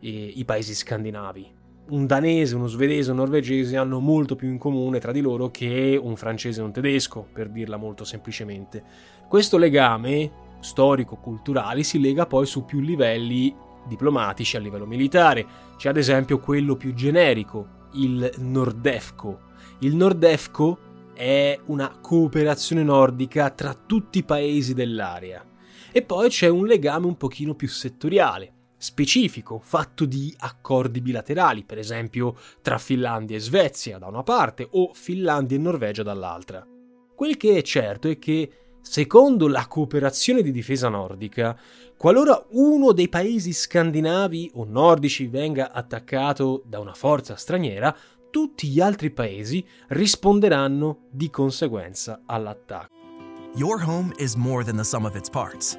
eh, 0.00 0.32
i 0.34 0.44
paesi 0.44 0.74
scandinavi 0.74 1.53
un 1.88 2.06
danese, 2.06 2.56
uno 2.56 2.66
svedese, 2.66 3.10
un 3.10 3.18
norvegese 3.18 3.76
hanno 3.76 4.00
molto 4.00 4.36
più 4.36 4.48
in 4.48 4.58
comune 4.58 4.98
tra 4.98 5.12
di 5.12 5.20
loro 5.20 5.50
che 5.50 5.98
un 6.00 6.16
francese 6.16 6.60
e 6.60 6.64
un 6.64 6.72
tedesco, 6.72 7.26
per 7.30 7.50
dirla 7.50 7.76
molto 7.76 8.04
semplicemente. 8.04 8.82
Questo 9.28 9.58
legame 9.58 10.42
storico-culturale 10.60 11.82
si 11.82 12.00
lega 12.00 12.26
poi 12.26 12.46
su 12.46 12.64
più 12.64 12.80
livelli 12.80 13.54
diplomatici 13.86 14.56
a 14.56 14.60
livello 14.60 14.86
militare. 14.86 15.46
C'è 15.76 15.90
ad 15.90 15.98
esempio 15.98 16.40
quello 16.40 16.76
più 16.76 16.94
generico, 16.94 17.88
il 17.94 18.32
Nordefco. 18.38 19.40
Il 19.80 19.94
Nordefco 19.94 20.78
è 21.12 21.58
una 21.66 21.98
cooperazione 22.00 22.82
nordica 22.82 23.50
tra 23.50 23.74
tutti 23.74 24.18
i 24.18 24.24
paesi 24.24 24.72
dell'area. 24.72 25.44
E 25.92 26.02
poi 26.02 26.28
c'è 26.28 26.48
un 26.48 26.66
legame 26.66 27.06
un 27.06 27.16
pochino 27.16 27.54
più 27.54 27.68
settoriale 27.68 28.53
specifico, 28.84 29.58
fatto 29.58 30.04
di 30.04 30.32
accordi 30.40 31.00
bilaterali, 31.00 31.64
per 31.64 31.78
esempio 31.78 32.36
tra 32.60 32.76
Finlandia 32.76 33.36
e 33.36 33.40
Svezia 33.40 33.96
da 33.96 34.06
una 34.06 34.22
parte 34.22 34.68
o 34.72 34.92
Finlandia 34.92 35.56
e 35.56 35.60
Norvegia 35.60 36.02
dall'altra. 36.02 36.66
Quel 37.14 37.38
che 37.38 37.56
è 37.56 37.62
certo 37.62 38.08
è 38.08 38.18
che, 38.18 38.50
secondo 38.82 39.48
la 39.48 39.66
cooperazione 39.66 40.42
di 40.42 40.52
difesa 40.52 40.90
nordica, 40.90 41.58
qualora 41.96 42.44
uno 42.50 42.92
dei 42.92 43.08
paesi 43.08 43.54
scandinavi 43.54 44.50
o 44.54 44.64
nordici 44.64 45.28
venga 45.28 45.72
attaccato 45.72 46.62
da 46.66 46.78
una 46.78 46.92
forza 46.92 47.36
straniera, 47.36 47.96
tutti 48.30 48.68
gli 48.68 48.80
altri 48.80 49.10
paesi 49.10 49.66
risponderanno 49.88 51.06
di 51.10 51.30
conseguenza 51.30 52.22
all'attacco. 52.26 52.92
Your 53.54 53.82
home 53.82 54.12
is 54.18 54.34
more 54.34 54.62
than 54.62 54.76
the 54.76 54.84
sum 54.84 55.06
of 55.06 55.14
its 55.14 55.30
parts. 55.30 55.78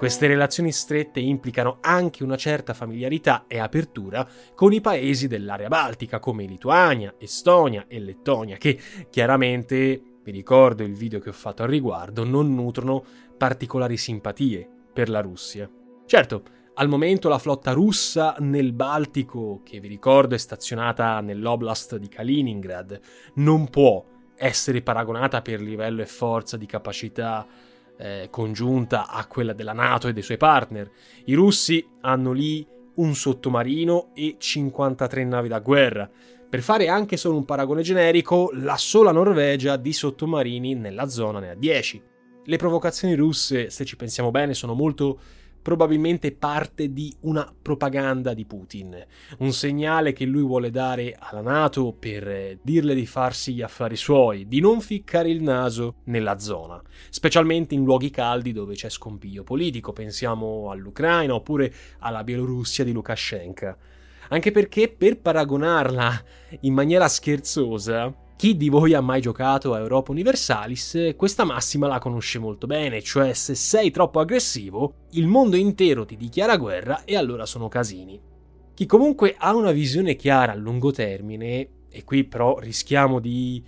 Queste 0.00 0.26
relazioni 0.28 0.72
strette 0.72 1.20
implicano 1.20 1.76
anche 1.82 2.24
una 2.24 2.38
certa 2.38 2.72
familiarità 2.72 3.44
e 3.46 3.58
apertura 3.58 4.26
con 4.54 4.72
i 4.72 4.80
paesi 4.80 5.28
dell'area 5.28 5.68
baltica 5.68 6.18
come 6.18 6.46
Lituania, 6.46 7.16
Estonia 7.18 7.84
e 7.86 8.00
Lettonia, 8.00 8.56
che 8.56 8.80
chiaramente, 9.10 10.00
vi 10.22 10.30
ricordo 10.30 10.84
il 10.84 10.94
video 10.94 11.18
che 11.18 11.28
ho 11.28 11.34
fatto 11.34 11.64
al 11.64 11.68
riguardo, 11.68 12.24
non 12.24 12.54
nutrono 12.54 13.04
particolari 13.36 13.98
simpatie 13.98 14.66
per 14.90 15.10
la 15.10 15.20
Russia. 15.20 15.70
Certo, 16.06 16.44
al 16.76 16.88
momento 16.88 17.28
la 17.28 17.38
flotta 17.38 17.72
russa 17.72 18.36
nel 18.38 18.72
Baltico, 18.72 19.60
che 19.62 19.80
vi 19.80 19.88
ricordo 19.88 20.34
è 20.34 20.38
stazionata 20.38 21.20
nell'oblast 21.20 21.96
di 21.96 22.08
Kaliningrad, 22.08 22.98
non 23.34 23.68
può 23.68 24.02
essere 24.34 24.80
paragonata 24.80 25.42
per 25.42 25.60
livello 25.60 26.00
e 26.00 26.06
forza 26.06 26.56
di 26.56 26.64
capacità 26.64 27.46
eh, 28.00 28.28
congiunta 28.30 29.08
a 29.08 29.26
quella 29.26 29.52
della 29.52 29.74
Nato 29.74 30.08
e 30.08 30.12
dei 30.12 30.22
suoi 30.22 30.38
partner. 30.38 30.90
I 31.26 31.34
russi 31.34 31.86
hanno 32.00 32.32
lì 32.32 32.66
un 32.94 33.14
sottomarino 33.14 34.10
e 34.14 34.36
53 34.38 35.24
navi 35.24 35.48
da 35.48 35.60
guerra. 35.60 36.10
Per 36.48 36.62
fare 36.62 36.88
anche 36.88 37.16
solo 37.16 37.36
un 37.36 37.44
paragone 37.44 37.82
generico, 37.82 38.50
la 38.54 38.76
sola 38.76 39.12
Norvegia 39.12 39.76
di 39.76 39.92
sottomarini 39.92 40.74
nella 40.74 41.08
zona 41.08 41.38
ne 41.38 41.50
ha 41.50 41.54
10. 41.54 42.02
Le 42.44 42.56
provocazioni 42.56 43.14
russe, 43.14 43.70
se 43.70 43.84
ci 43.84 43.96
pensiamo 43.96 44.30
bene, 44.30 44.54
sono 44.54 44.74
molto 44.74 45.20
probabilmente 45.62 46.32
parte 46.32 46.92
di 46.92 47.14
una 47.20 47.52
propaganda 47.60 48.34
di 48.34 48.44
Putin, 48.44 48.96
un 49.38 49.52
segnale 49.52 50.12
che 50.12 50.24
lui 50.24 50.42
vuole 50.42 50.70
dare 50.70 51.16
alla 51.18 51.40
Nato 51.40 51.94
per 51.98 52.58
dirle 52.62 52.94
di 52.94 53.06
farsi 53.06 53.54
gli 53.54 53.62
affari 53.62 53.96
suoi, 53.96 54.48
di 54.48 54.60
non 54.60 54.80
ficcare 54.80 55.28
il 55.30 55.42
naso 55.42 55.96
nella 56.04 56.38
zona, 56.38 56.80
specialmente 57.10 57.74
in 57.74 57.84
luoghi 57.84 58.10
caldi 58.10 58.52
dove 58.52 58.74
c'è 58.74 58.88
scompiglio 58.88 59.44
politico, 59.44 59.92
pensiamo 59.92 60.70
all'Ucraina 60.70 61.34
oppure 61.34 61.72
alla 61.98 62.24
Bielorussia 62.24 62.84
di 62.84 62.92
Lukashenko. 62.92 63.76
Anche 64.28 64.52
perché 64.52 64.88
per 64.88 65.18
paragonarla 65.18 66.22
in 66.60 66.72
maniera 66.72 67.08
scherzosa, 67.08 68.14
chi 68.40 68.56
di 68.56 68.70
voi 68.70 68.94
ha 68.94 69.02
mai 69.02 69.20
giocato 69.20 69.74
a 69.74 69.78
Europa 69.78 70.12
Universalis, 70.12 71.12
questa 71.14 71.44
massima 71.44 71.86
la 71.86 71.98
conosce 71.98 72.38
molto 72.38 72.66
bene, 72.66 73.02
cioè 73.02 73.34
se 73.34 73.54
sei 73.54 73.90
troppo 73.90 74.18
aggressivo, 74.18 75.08
il 75.10 75.26
mondo 75.26 75.56
intero 75.56 76.06
ti 76.06 76.16
dichiara 76.16 76.56
guerra 76.56 77.04
e 77.04 77.18
allora 77.18 77.44
sono 77.44 77.68
casini. 77.68 78.18
Chi 78.72 78.86
comunque 78.86 79.34
ha 79.36 79.54
una 79.54 79.72
visione 79.72 80.16
chiara 80.16 80.52
a 80.52 80.54
lungo 80.54 80.90
termine, 80.90 81.68
e 81.90 82.02
qui 82.04 82.24
però 82.24 82.58
rischiamo 82.58 83.20
di 83.20 83.62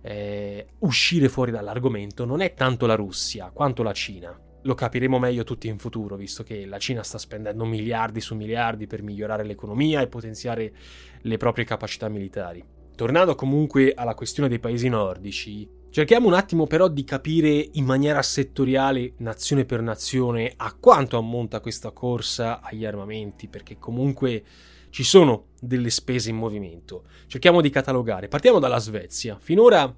eh, 0.00 0.68
uscire 0.78 1.28
fuori 1.28 1.50
dall'argomento, 1.50 2.24
non 2.24 2.40
è 2.40 2.54
tanto 2.54 2.86
la 2.86 2.94
Russia 2.94 3.50
quanto 3.52 3.82
la 3.82 3.92
Cina. 3.92 4.40
Lo 4.62 4.74
capiremo 4.74 5.18
meglio 5.18 5.44
tutti 5.44 5.68
in 5.68 5.76
futuro, 5.76 6.16
visto 6.16 6.42
che 6.42 6.64
la 6.64 6.78
Cina 6.78 7.02
sta 7.02 7.18
spendendo 7.18 7.66
miliardi 7.66 8.22
su 8.22 8.34
miliardi 8.34 8.86
per 8.86 9.02
migliorare 9.02 9.44
l'economia 9.44 10.00
e 10.00 10.06
potenziare 10.06 10.72
le 11.20 11.36
proprie 11.36 11.66
capacità 11.66 12.08
militari. 12.08 12.73
Tornando 12.96 13.34
comunque 13.34 13.92
alla 13.92 14.14
questione 14.14 14.48
dei 14.48 14.60
paesi 14.60 14.88
nordici, 14.88 15.68
cerchiamo 15.90 16.28
un 16.28 16.34
attimo 16.34 16.68
però 16.68 16.86
di 16.86 17.02
capire 17.02 17.70
in 17.72 17.84
maniera 17.84 18.22
settoriale, 18.22 19.14
nazione 19.18 19.64
per 19.64 19.80
nazione, 19.80 20.52
a 20.56 20.72
quanto 20.78 21.18
ammonta 21.18 21.58
questa 21.58 21.90
corsa 21.90 22.60
agli 22.60 22.84
armamenti, 22.84 23.48
perché 23.48 23.78
comunque 23.78 24.44
ci 24.90 25.02
sono 25.02 25.46
delle 25.58 25.90
spese 25.90 26.30
in 26.30 26.36
movimento. 26.36 27.06
Cerchiamo 27.26 27.60
di 27.60 27.68
catalogare. 27.68 28.28
Partiamo 28.28 28.60
dalla 28.60 28.78
Svezia. 28.78 29.38
Finora 29.40 29.92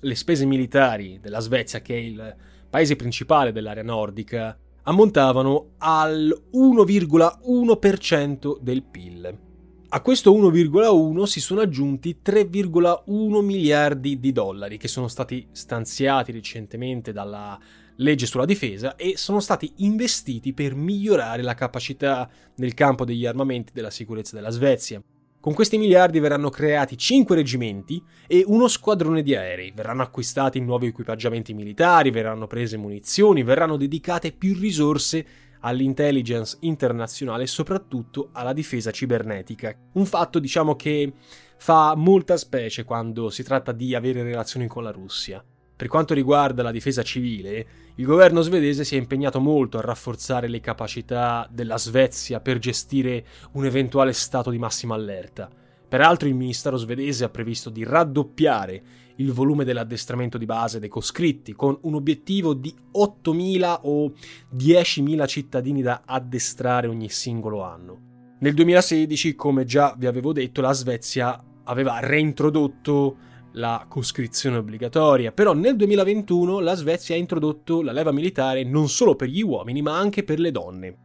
le 0.00 0.14
spese 0.14 0.44
militari 0.44 1.20
della 1.22 1.40
Svezia, 1.40 1.80
che 1.80 1.94
è 1.94 2.00
il 2.00 2.36
paese 2.68 2.96
principale 2.96 3.52
dell'area 3.52 3.82
nordica, 3.82 4.58
ammontavano 4.82 5.70
al 5.78 6.38
1,1% 6.52 8.58
del 8.60 8.82
PIL. 8.82 9.51
A 9.94 10.00
questo 10.00 10.32
1,1 10.32 11.24
si 11.24 11.38
sono 11.38 11.60
aggiunti 11.60 12.20
3,1 12.24 13.44
miliardi 13.44 14.18
di 14.18 14.32
dollari 14.32 14.78
che 14.78 14.88
sono 14.88 15.06
stati 15.06 15.48
stanziati 15.52 16.32
recentemente 16.32 17.12
dalla 17.12 17.60
legge 17.96 18.24
sulla 18.24 18.46
difesa 18.46 18.96
e 18.96 19.18
sono 19.18 19.38
stati 19.38 19.70
investiti 19.76 20.54
per 20.54 20.74
migliorare 20.74 21.42
la 21.42 21.52
capacità 21.52 22.26
nel 22.56 22.72
campo 22.72 23.04
degli 23.04 23.26
armamenti 23.26 23.72
della 23.74 23.90
sicurezza 23.90 24.34
della 24.34 24.48
Svezia. 24.48 25.02
Con 25.42 25.52
questi 25.52 25.76
miliardi 25.76 26.20
verranno 26.20 26.48
creati 26.48 26.96
5 26.96 27.36
reggimenti 27.36 28.02
e 28.26 28.44
uno 28.46 28.68
squadrone 28.68 29.22
di 29.22 29.34
aerei, 29.34 29.72
verranno 29.74 30.02
acquistati 30.02 30.58
nuovi 30.60 30.86
equipaggiamenti 30.86 31.52
militari, 31.52 32.10
verranno 32.10 32.46
prese 32.46 32.78
munizioni, 32.78 33.42
verranno 33.42 33.76
dedicate 33.76 34.32
più 34.32 34.58
risorse 34.58 35.26
all'intelligence 35.62 36.58
internazionale 36.60 37.44
e 37.44 37.48
soprattutto 37.48 38.28
alla 38.32 38.52
difesa 38.52 38.90
cibernetica. 38.90 39.74
Un 39.94 40.06
fatto, 40.06 40.38
diciamo, 40.38 40.76
che 40.76 41.12
fa 41.56 41.94
molta 41.96 42.36
specie 42.36 42.84
quando 42.84 43.30
si 43.30 43.42
tratta 43.42 43.72
di 43.72 43.94
avere 43.94 44.22
relazioni 44.22 44.66
con 44.66 44.82
la 44.82 44.90
Russia. 44.90 45.42
Per 45.74 45.88
quanto 45.90 46.14
riguarda 46.14 46.62
la 46.62 46.70
difesa 46.70 47.02
civile, 47.02 47.66
il 47.96 48.04
governo 48.04 48.40
svedese 48.40 48.84
si 48.84 48.94
è 48.94 48.98
impegnato 48.98 49.40
molto 49.40 49.78
a 49.78 49.82
rafforzare 49.82 50.46
le 50.46 50.60
capacità 50.60 51.48
della 51.50 51.76
Svezia 51.76 52.40
per 52.40 52.58
gestire 52.58 53.24
un 53.52 53.64
eventuale 53.64 54.12
stato 54.12 54.50
di 54.50 54.58
massima 54.58 54.94
allerta. 54.94 55.50
Peraltro 55.92 56.26
il 56.26 56.34
ministero 56.34 56.78
svedese 56.78 57.24
ha 57.24 57.28
previsto 57.28 57.68
di 57.68 57.84
raddoppiare 57.84 58.82
il 59.16 59.30
volume 59.30 59.62
dell'addestramento 59.62 60.38
di 60.38 60.46
base 60.46 60.78
dei 60.78 60.88
coscritti, 60.88 61.52
con 61.52 61.76
un 61.82 61.92
obiettivo 61.92 62.54
di 62.54 62.74
8.000 62.96 63.80
o 63.82 64.10
10.000 64.56 65.26
cittadini 65.26 65.82
da 65.82 66.00
addestrare 66.06 66.86
ogni 66.86 67.10
singolo 67.10 67.62
anno. 67.62 68.36
Nel 68.40 68.54
2016, 68.54 69.34
come 69.34 69.66
già 69.66 69.94
vi 69.98 70.06
avevo 70.06 70.32
detto, 70.32 70.62
la 70.62 70.72
Svezia 70.72 71.38
aveva 71.64 71.98
reintrodotto 72.00 73.16
la 73.52 73.84
coscrizione 73.86 74.56
obbligatoria, 74.56 75.30
però 75.30 75.52
nel 75.52 75.76
2021 75.76 76.60
la 76.60 76.74
Svezia 76.74 77.16
ha 77.16 77.18
introdotto 77.18 77.82
la 77.82 77.92
leva 77.92 78.12
militare 78.12 78.64
non 78.64 78.88
solo 78.88 79.14
per 79.14 79.28
gli 79.28 79.42
uomini, 79.42 79.82
ma 79.82 79.98
anche 79.98 80.24
per 80.24 80.40
le 80.40 80.52
donne. 80.52 80.98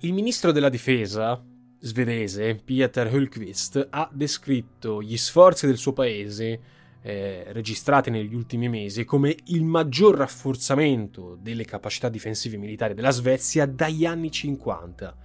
Il 0.00 0.12
ministro 0.12 0.50
della 0.50 0.68
difesa 0.68 1.40
svedese, 1.78 2.54
Pieter 2.56 3.12
Hultqvist, 3.12 3.88
ha 3.90 4.08
descritto 4.12 5.02
gli 5.02 5.16
sforzi 5.16 5.66
del 5.66 5.76
suo 5.76 5.92
paese 5.92 6.60
eh, 7.02 7.44
registrati 7.52 8.10
negli 8.10 8.34
ultimi 8.34 8.68
mesi 8.68 9.04
come 9.04 9.36
il 9.46 9.64
maggior 9.64 10.16
rafforzamento 10.16 11.38
delle 11.40 11.64
capacità 11.64 12.08
difensive 12.08 12.56
militari 12.56 12.94
della 12.94 13.10
Svezia 13.10 13.66
dagli 13.66 14.04
anni 14.04 14.30
50. 14.30 15.16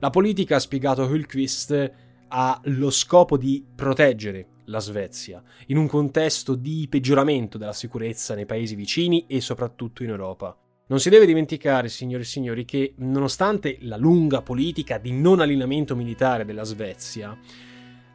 La 0.00 0.10
politica, 0.10 0.56
ha 0.56 0.60
spiegato 0.60 1.04
Hultqvist, 1.04 1.92
ha 2.28 2.60
lo 2.64 2.90
scopo 2.90 3.36
di 3.36 3.64
proteggere 3.74 4.48
la 4.66 4.80
Svezia 4.80 5.42
in 5.66 5.76
un 5.76 5.86
contesto 5.86 6.54
di 6.54 6.86
peggioramento 6.88 7.58
della 7.58 7.72
sicurezza 7.72 8.34
nei 8.34 8.46
paesi 8.46 8.74
vicini 8.74 9.26
e 9.26 9.40
soprattutto 9.40 10.02
in 10.02 10.10
Europa. 10.10 10.56
Non 10.86 11.00
si 11.00 11.08
deve 11.08 11.24
dimenticare, 11.24 11.88
signori 11.88 12.24
e 12.24 12.26
signori, 12.26 12.66
che 12.66 12.92
nonostante 12.98 13.78
la 13.80 13.96
lunga 13.96 14.42
politica 14.42 14.98
di 14.98 15.12
non 15.12 15.40
allineamento 15.40 15.96
militare 15.96 16.44
della 16.44 16.64
Svezia, 16.64 17.34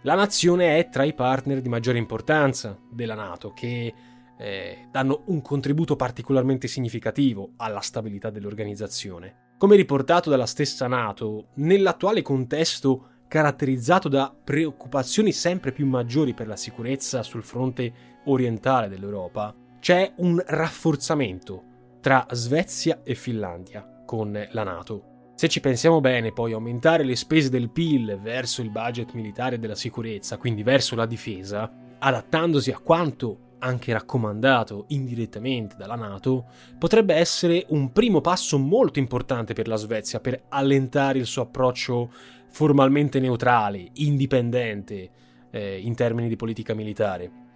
la 0.03 0.13
nazione 0.13 0.77
è 0.77 0.87
tra 0.87 1.03
i 1.03 1.15
partner 1.15 1.61
di 1.61 1.69
maggiore 1.69 1.97
importanza 1.97 2.77
della 2.91 3.15
Nato, 3.15 3.53
che 3.53 3.93
eh, 4.37 4.87
danno 4.91 5.23
un 5.25 5.41
contributo 5.41 5.95
particolarmente 5.95 6.67
significativo 6.67 7.53
alla 7.57 7.81
stabilità 7.81 8.29
dell'organizzazione. 8.29 9.53
Come 9.57 9.75
riportato 9.75 10.29
dalla 10.29 10.45
stessa 10.45 10.85
Nato, 10.85 11.47
nell'attuale 11.55 12.21
contesto 12.21 13.07
caratterizzato 13.27 14.09
da 14.09 14.31
preoccupazioni 14.43 15.31
sempre 15.31 15.71
più 15.71 15.87
maggiori 15.87 16.35
per 16.35 16.45
la 16.45 16.55
sicurezza 16.55 17.23
sul 17.23 17.43
fronte 17.43 17.91
orientale 18.25 18.89
dell'Europa, 18.89 19.55
c'è 19.79 20.13
un 20.17 20.39
rafforzamento 20.45 21.68
tra 22.01 22.25
Svezia 22.31 23.01
e 23.03 23.15
Finlandia 23.15 24.03
con 24.05 24.47
la 24.51 24.63
Nato. 24.63 25.33
Se 25.35 25.47
ci 25.47 25.61
pensiamo 25.61 26.01
bene, 26.01 26.33
poi 26.33 26.51
aumentare 26.51 27.03
le 27.03 27.15
spese 27.15 27.49
del 27.49 27.69
PIL 27.69 28.19
verso 28.21 28.61
il 28.61 28.69
budget 28.69 29.13
militare 29.13 29.57
della 29.57 29.75
sicurezza, 29.75 30.37
quindi 30.37 30.63
verso 30.63 30.95
la 30.95 31.05
difesa, 31.05 31.71
adattandosi 31.97 32.71
a 32.71 32.79
quanto 32.79 33.47
anche 33.59 33.93
raccomandato 33.93 34.85
indirettamente 34.89 35.75
dalla 35.77 35.95
Nato, 35.95 36.45
potrebbe 36.77 37.13
essere 37.13 37.65
un 37.69 37.91
primo 37.91 38.21
passo 38.21 38.57
molto 38.57 38.99
importante 38.99 39.53
per 39.53 39.67
la 39.67 39.75
Svezia 39.75 40.19
per 40.19 40.43
allentare 40.49 41.19
il 41.19 41.25
suo 41.25 41.43
approccio 41.43 42.11
formalmente 42.49 43.19
neutrale, 43.19 43.89
indipendente 43.93 45.09
eh, 45.51 45.79
in 45.79 45.95
termini 45.95 46.27
di 46.27 46.35
politica 46.35 46.73
militare. 46.73 47.47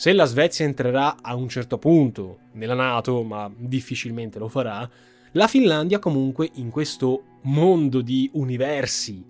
Se 0.00 0.14
la 0.14 0.24
Svezia 0.24 0.64
entrerà 0.64 1.16
a 1.20 1.34
un 1.34 1.46
certo 1.50 1.76
punto 1.76 2.38
nella 2.52 2.72
Nato, 2.72 3.22
ma 3.22 3.52
difficilmente 3.54 4.38
lo 4.38 4.48
farà, 4.48 4.88
la 5.32 5.46
Finlandia 5.46 5.98
comunque 5.98 6.48
in 6.54 6.70
questo 6.70 7.40
mondo 7.42 8.00
di 8.00 8.30
universi 8.32 9.22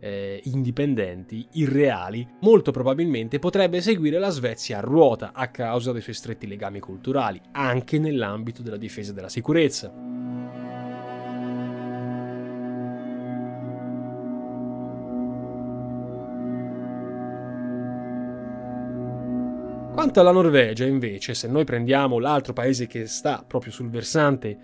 eh, 0.00 0.40
indipendenti, 0.46 1.46
irreali, 1.52 2.26
molto 2.40 2.72
probabilmente 2.72 3.38
potrebbe 3.38 3.80
seguire 3.80 4.18
la 4.18 4.30
Svezia 4.30 4.78
a 4.78 4.80
ruota 4.80 5.30
a 5.32 5.46
causa 5.46 5.92
dei 5.92 6.02
suoi 6.02 6.16
stretti 6.16 6.48
legami 6.48 6.80
culturali, 6.80 7.40
anche 7.52 8.00
nell'ambito 8.00 8.62
della 8.62 8.78
difesa 8.78 9.12
e 9.12 9.14
della 9.14 9.28
sicurezza. 9.28 9.94
Quanto 20.06 20.22
alla 20.22 20.40
Norvegia, 20.40 20.86
invece, 20.86 21.34
se 21.34 21.48
noi 21.48 21.64
prendiamo 21.64 22.20
l'altro 22.20 22.52
paese 22.52 22.86
che 22.86 23.08
sta 23.08 23.44
proprio 23.44 23.72
sul 23.72 23.90
versante 23.90 24.56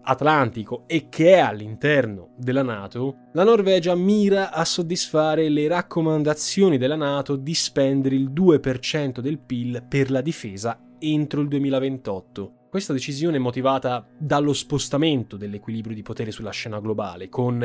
atlantico 0.00 0.84
e 0.86 1.10
che 1.10 1.34
è 1.34 1.38
all'interno 1.38 2.30
della 2.38 2.62
Nato, 2.62 3.28
la 3.34 3.44
Norvegia 3.44 3.94
mira 3.94 4.50
a 4.52 4.64
soddisfare 4.64 5.50
le 5.50 5.68
raccomandazioni 5.68 6.78
della 6.78 6.96
Nato 6.96 7.36
di 7.36 7.52
spendere 7.52 8.14
il 8.14 8.30
2% 8.30 9.20
del 9.20 9.38
PIL 9.38 9.84
per 9.86 10.10
la 10.10 10.22
difesa 10.22 10.80
entro 10.98 11.42
il 11.42 11.48
2028. 11.48 12.52
Questa 12.70 12.94
decisione 12.94 13.36
è 13.36 13.40
motivata 13.40 14.08
dallo 14.16 14.54
spostamento 14.54 15.36
dell'equilibrio 15.36 15.94
di 15.94 16.02
potere 16.02 16.30
sulla 16.30 16.52
scena 16.52 16.80
globale, 16.80 17.28
con 17.28 17.62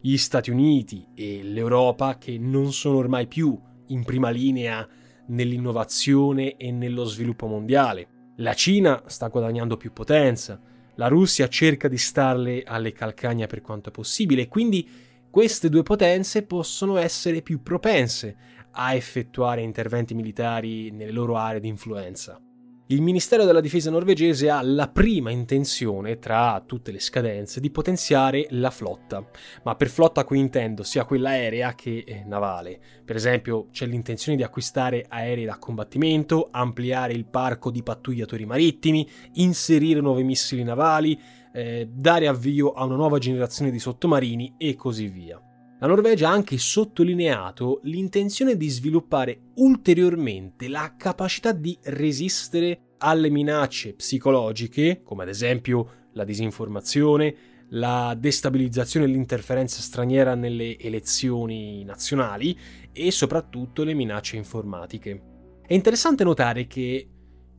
gli 0.00 0.16
Stati 0.16 0.50
Uniti 0.50 1.06
e 1.14 1.42
l'Europa 1.44 2.18
che 2.18 2.38
non 2.38 2.72
sono 2.72 2.96
ormai 2.96 3.28
più 3.28 3.56
in 3.86 4.02
prima 4.02 4.30
linea 4.30 4.84
nell'innovazione 5.26 6.56
e 6.56 6.70
nello 6.70 7.04
sviluppo 7.04 7.46
mondiale. 7.46 8.08
La 8.36 8.54
Cina 8.54 9.02
sta 9.06 9.28
guadagnando 9.28 9.76
più 9.76 9.92
potenza, 9.92 10.60
La 10.96 11.08
Russia 11.08 11.48
cerca 11.48 11.88
di 11.88 11.96
starle 11.96 12.62
alle 12.64 12.92
calcagna 12.92 13.46
per 13.46 13.62
quanto 13.62 13.90
possibile 13.90 14.46
quindi 14.46 14.86
queste 15.30 15.70
due 15.70 15.82
potenze 15.82 16.42
possono 16.42 16.98
essere 16.98 17.40
più 17.40 17.62
propense 17.62 18.36
a 18.72 18.94
effettuare 18.94 19.62
interventi 19.62 20.14
militari 20.14 20.90
nelle 20.90 21.12
loro 21.12 21.36
aree 21.36 21.60
di 21.60 21.68
influenza. 21.68 22.38
Il 22.86 23.00
Ministero 23.00 23.44
della 23.44 23.60
Difesa 23.60 23.90
norvegese 23.90 24.50
ha 24.50 24.60
la 24.60 24.88
prima 24.88 25.30
intenzione, 25.30 26.18
tra 26.18 26.62
tutte 26.66 26.90
le 26.90 26.98
scadenze, 26.98 27.60
di 27.60 27.70
potenziare 27.70 28.46
la 28.50 28.70
flotta, 28.70 29.24
ma 29.62 29.76
per 29.76 29.88
flotta 29.88 30.24
qui 30.24 30.40
intendo 30.40 30.82
sia 30.82 31.04
quella 31.04 31.30
aerea 31.30 31.74
che 31.74 32.04
eh, 32.06 32.24
navale. 32.26 32.78
Per 33.04 33.16
esempio 33.16 33.68
c'è 33.70 33.86
l'intenzione 33.86 34.36
di 34.36 34.42
acquistare 34.42 35.06
aerei 35.08 35.44
da 35.44 35.58
combattimento, 35.58 36.48
ampliare 36.50 37.12
il 37.12 37.24
parco 37.24 37.70
di 37.70 37.82
pattugliatori 37.82 38.44
marittimi, 38.44 39.08
inserire 39.34 40.00
nuovi 40.00 40.24
missili 40.24 40.64
navali, 40.64 41.18
eh, 41.52 41.88
dare 41.90 42.26
avvio 42.26 42.72
a 42.72 42.84
una 42.84 42.96
nuova 42.96 43.18
generazione 43.18 43.70
di 43.70 43.78
sottomarini 43.78 44.54
e 44.58 44.74
così 44.74 45.06
via. 45.06 45.40
La 45.82 45.88
Norvegia 45.88 46.28
ha 46.28 46.32
anche 46.32 46.58
sottolineato 46.58 47.80
l'intenzione 47.82 48.56
di 48.56 48.68
sviluppare 48.68 49.50
ulteriormente 49.56 50.68
la 50.68 50.94
capacità 50.96 51.50
di 51.50 51.76
resistere 51.82 52.92
alle 52.98 53.30
minacce 53.30 53.94
psicologiche, 53.94 55.00
come 55.02 55.24
ad 55.24 55.28
esempio 55.28 56.10
la 56.12 56.22
disinformazione, 56.22 57.34
la 57.70 58.14
destabilizzazione 58.16 59.06
e 59.06 59.08
l'interferenza 59.08 59.80
straniera 59.80 60.36
nelle 60.36 60.78
elezioni 60.78 61.82
nazionali 61.82 62.56
e 62.92 63.10
soprattutto 63.10 63.82
le 63.82 63.94
minacce 63.94 64.36
informatiche. 64.36 65.22
È 65.66 65.74
interessante 65.74 66.22
notare 66.22 66.68
che 66.68 67.08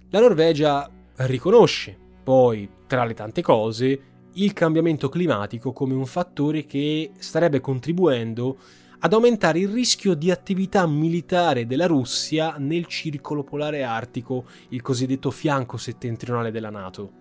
la 0.09 0.21
Norvegia 0.21 0.89
riconosce 1.17 1.97
poi, 2.23 2.69
tra 2.87 3.03
le 3.03 3.15
tante 3.15 3.41
cose, 3.41 4.12
il 4.33 4.53
cambiamento 4.53 5.09
climatico 5.09 5.73
come 5.73 5.93
un 5.93 6.05
fattore 6.05 6.65
che 6.65 7.11
starebbe 7.17 7.59
contribuendo 7.59 8.57
ad 8.99 9.13
aumentare 9.13 9.59
il 9.59 9.67
rischio 9.67 10.13
di 10.13 10.31
attività 10.31 10.87
militare 10.87 11.65
della 11.65 11.87
Russia 11.87 12.55
nel 12.57 12.85
circolo 12.85 13.43
polare 13.43 13.83
artico, 13.83 14.45
il 14.69 14.81
cosiddetto 14.81 15.29
fianco 15.29 15.75
settentrionale 15.75 16.51
della 16.51 16.69
Nato. 16.69 17.11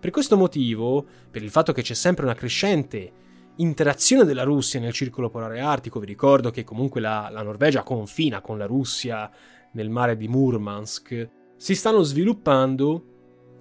Per 0.00 0.10
questo 0.10 0.36
motivo, 0.36 1.06
per 1.30 1.44
il 1.44 1.50
fatto 1.50 1.72
che 1.72 1.82
c'è 1.82 1.94
sempre 1.94 2.24
una 2.24 2.34
crescente 2.34 3.12
interazione 3.56 4.24
della 4.24 4.42
Russia 4.42 4.80
nel 4.80 4.92
circolo 4.92 5.30
polare 5.30 5.60
artico, 5.60 6.00
vi 6.00 6.06
ricordo 6.06 6.50
che 6.50 6.64
comunque 6.64 7.00
la, 7.00 7.28
la 7.30 7.42
Norvegia 7.42 7.84
confina 7.84 8.40
con 8.40 8.58
la 8.58 8.66
Russia 8.66 9.30
nel 9.72 9.90
mare 9.90 10.16
di 10.16 10.26
Murmansk, 10.26 11.30
si 11.56 11.74
stanno 11.76 12.02
sviluppando 12.02 13.17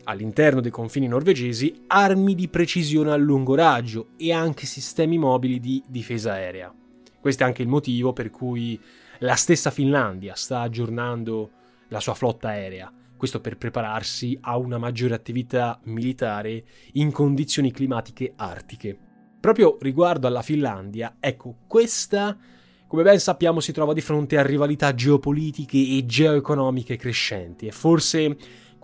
all'interno 0.08 0.62
dei 0.62 0.72
confini 0.72 1.08
norvegesi 1.08 1.84
armi 1.88 2.34
di 2.34 2.48
precisione 2.48 3.12
a 3.12 3.18
lungo 3.18 3.56
raggio 3.56 4.10
e 4.18 4.32
anche 4.32 4.66
sistemi 4.66 5.18
mobili 5.18 5.60
di 5.60 5.84
difesa 5.88 6.34
aerea. 6.34 6.74
Questo 7.20 7.44
è 7.44 7.46
anche 7.46 7.62
il 7.62 7.68
motivo 7.68 8.14
per 8.14 8.30
cui 8.30 8.80
la 9.20 9.36
stessa 9.36 9.70
Finlandia 9.70 10.34
sta 10.36 10.62
aggiornando 10.62 11.52
la 11.90 12.00
sua 12.00 12.14
flotta 12.14 12.50
aerea, 12.50 12.92
questo 13.18 13.42
per 13.42 13.58
prepararsi 13.58 14.38
a 14.42 14.58
una 14.58 14.78
maggiore 14.78 15.14
attività 15.14 15.80
militare 15.84 16.64
in 16.94 17.12
condizioni 17.12 17.72
climatiche 17.72 18.34
artiche. 18.38 18.98
Proprio 19.40 19.78
riguardo 19.82 20.28
alla 20.28 20.42
Finlandia, 20.42 21.18
ecco, 21.20 21.56
questa, 21.68 22.38
come 22.88 23.04
ben 23.04 23.20
sappiamo, 23.20 23.60
si 23.60 23.74
trova 23.74 23.94
di 23.94 24.02
fronte 24.02 24.38
a 24.38 24.42
rivalità 24.42 24.94
geopolitiche 24.94 25.78
e 25.78 26.06
geoeconomiche 26.06 26.96
crescenti 26.96 27.68
e 27.68 27.72
forse 27.72 28.38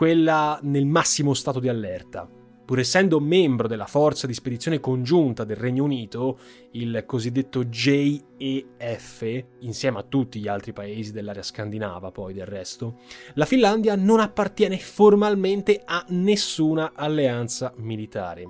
quella 0.04 0.60
nel 0.64 0.86
massimo 0.86 1.34
stato 1.34 1.62
di 1.62 1.70
allerta. 1.70 2.30
Pur 2.66 2.78
essendo 2.78 3.22
membro 3.22 3.70
della 3.70 3.86
forza 3.86 4.28
di 4.28 4.34
spedizione 4.34 4.82
congiunta 4.82 5.46
del 5.46 5.56
Regno 5.56 5.86
Unito, 5.86 6.40
il 6.72 7.06
cosiddetto 7.06 7.64
JEF, 7.64 9.46
insieme 9.60 10.00
a 10.00 10.04
tutti 10.04 10.42
gli 10.42 10.50
altri 10.50 10.74
paesi 10.74 11.14
dell'area 11.14 11.42
scandinava 11.42 12.12
poi 12.12 12.34
del 12.34 12.46
resto, 12.46 13.00
la 13.36 13.46
Finlandia 13.46 13.96
non 13.96 14.20
appartiene 14.20 14.78
formalmente 14.78 15.82
a 15.86 16.04
nessuna 16.10 16.92
alleanza 16.94 17.72
militare. 17.78 18.44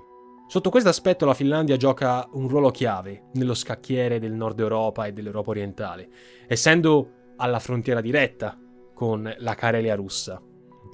Sotto 0.48 0.72
questo 0.72 0.90
aspetto 0.90 1.28
la 1.28 1.36
Finlandia 1.36 1.78
gioca 1.78 2.28
un 2.32 2.48
ruolo 2.48 2.72
chiave 2.72 3.26
nello 3.34 3.54
scacchiere 3.54 4.18
del 4.18 4.34
nord 4.34 4.60
Europa 4.60 5.06
e 5.06 5.14
dell'Europa 5.14 5.52
orientale, 5.52 6.10
essendo 6.48 7.34
alla 7.38 7.60
frontiera 7.60 8.02
diretta 8.02 8.58
con 8.96 9.32
la 9.38 9.54
Carelia 9.54 9.94
russa. 9.94 10.42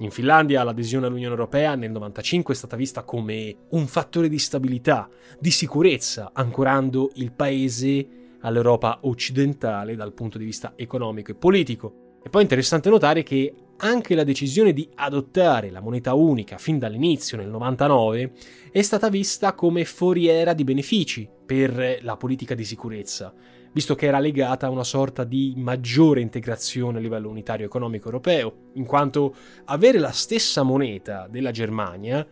In 0.00 0.10
Finlandia 0.10 0.62
l'adesione 0.62 1.06
all'Unione 1.06 1.34
Europea 1.34 1.74
nel 1.74 1.90
1995 1.90 2.54
è 2.54 2.56
stata 2.56 2.76
vista 2.76 3.02
come 3.02 3.54
un 3.70 3.86
fattore 3.86 4.30
di 4.30 4.38
stabilità, 4.38 5.10
di 5.38 5.50
sicurezza, 5.50 6.30
ancorando 6.32 7.10
il 7.16 7.32
paese 7.32 8.06
all'Europa 8.40 9.00
occidentale 9.02 9.96
dal 9.96 10.14
punto 10.14 10.38
di 10.38 10.46
vista 10.46 10.72
economico 10.74 11.32
e 11.32 11.34
politico. 11.34 12.16
E 12.22 12.30
poi 12.30 12.40
è 12.40 12.44
interessante 12.44 12.88
notare 12.88 13.22
che 13.22 13.52
anche 13.76 14.14
la 14.14 14.24
decisione 14.24 14.72
di 14.72 14.88
adottare 14.94 15.70
la 15.70 15.80
moneta 15.80 16.14
unica 16.14 16.56
fin 16.56 16.78
dall'inizio 16.78 17.36
nel 17.36 17.48
99 17.48 18.32
è 18.72 18.80
stata 18.80 19.10
vista 19.10 19.52
come 19.54 19.84
foriera 19.84 20.54
di 20.54 20.64
benefici 20.64 21.28
per 21.44 21.98
la 22.00 22.16
politica 22.16 22.54
di 22.54 22.64
sicurezza, 22.64 23.34
visto 23.72 23.94
che 23.94 24.06
era 24.06 24.18
legata 24.18 24.66
a 24.66 24.70
una 24.70 24.84
sorta 24.84 25.24
di 25.24 25.54
maggiore 25.56 26.20
integrazione 26.20 26.98
a 26.98 27.00
livello 27.00 27.28
unitario 27.28 27.66
economico 27.66 28.06
europeo, 28.06 28.70
in 28.74 28.84
quanto 28.84 29.34
avere 29.66 29.98
la 29.98 30.10
stessa 30.10 30.62
moneta 30.62 31.28
della 31.30 31.50
Germania, 31.50 32.26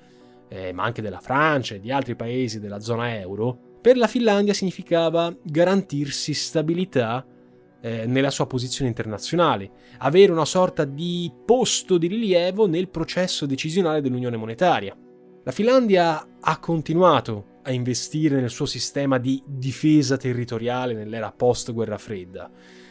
eh, 0.48 0.72
ma 0.72 0.84
anche 0.84 1.02
della 1.02 1.20
Francia 1.20 1.74
e 1.74 1.80
di 1.80 1.92
altri 1.92 2.16
paesi 2.16 2.58
della 2.58 2.80
zona 2.80 3.18
euro, 3.18 3.66
per 3.80 3.96
la 3.96 4.06
Finlandia 4.06 4.54
significava 4.54 5.34
garantirsi 5.42 6.34
stabilità 6.34 7.24
eh, 7.80 8.06
nella 8.06 8.30
sua 8.30 8.46
posizione 8.46 8.88
internazionale, 8.88 9.70
avere 9.98 10.32
una 10.32 10.44
sorta 10.44 10.84
di 10.84 11.32
posto 11.44 11.96
di 11.96 12.08
rilievo 12.08 12.66
nel 12.66 12.88
processo 12.88 13.46
decisionale 13.46 14.00
dell'Unione 14.00 14.36
monetaria. 14.36 14.96
La 15.48 15.54
Finlandia 15.54 16.28
ha 16.40 16.58
continuato 16.58 17.60
a 17.62 17.72
investire 17.72 18.38
nel 18.38 18.50
suo 18.50 18.66
sistema 18.66 19.16
di 19.16 19.42
difesa 19.46 20.18
territoriale 20.18 20.92
nell'era 20.92 21.32
post-guerra 21.32 21.96
fredda. 21.96 22.50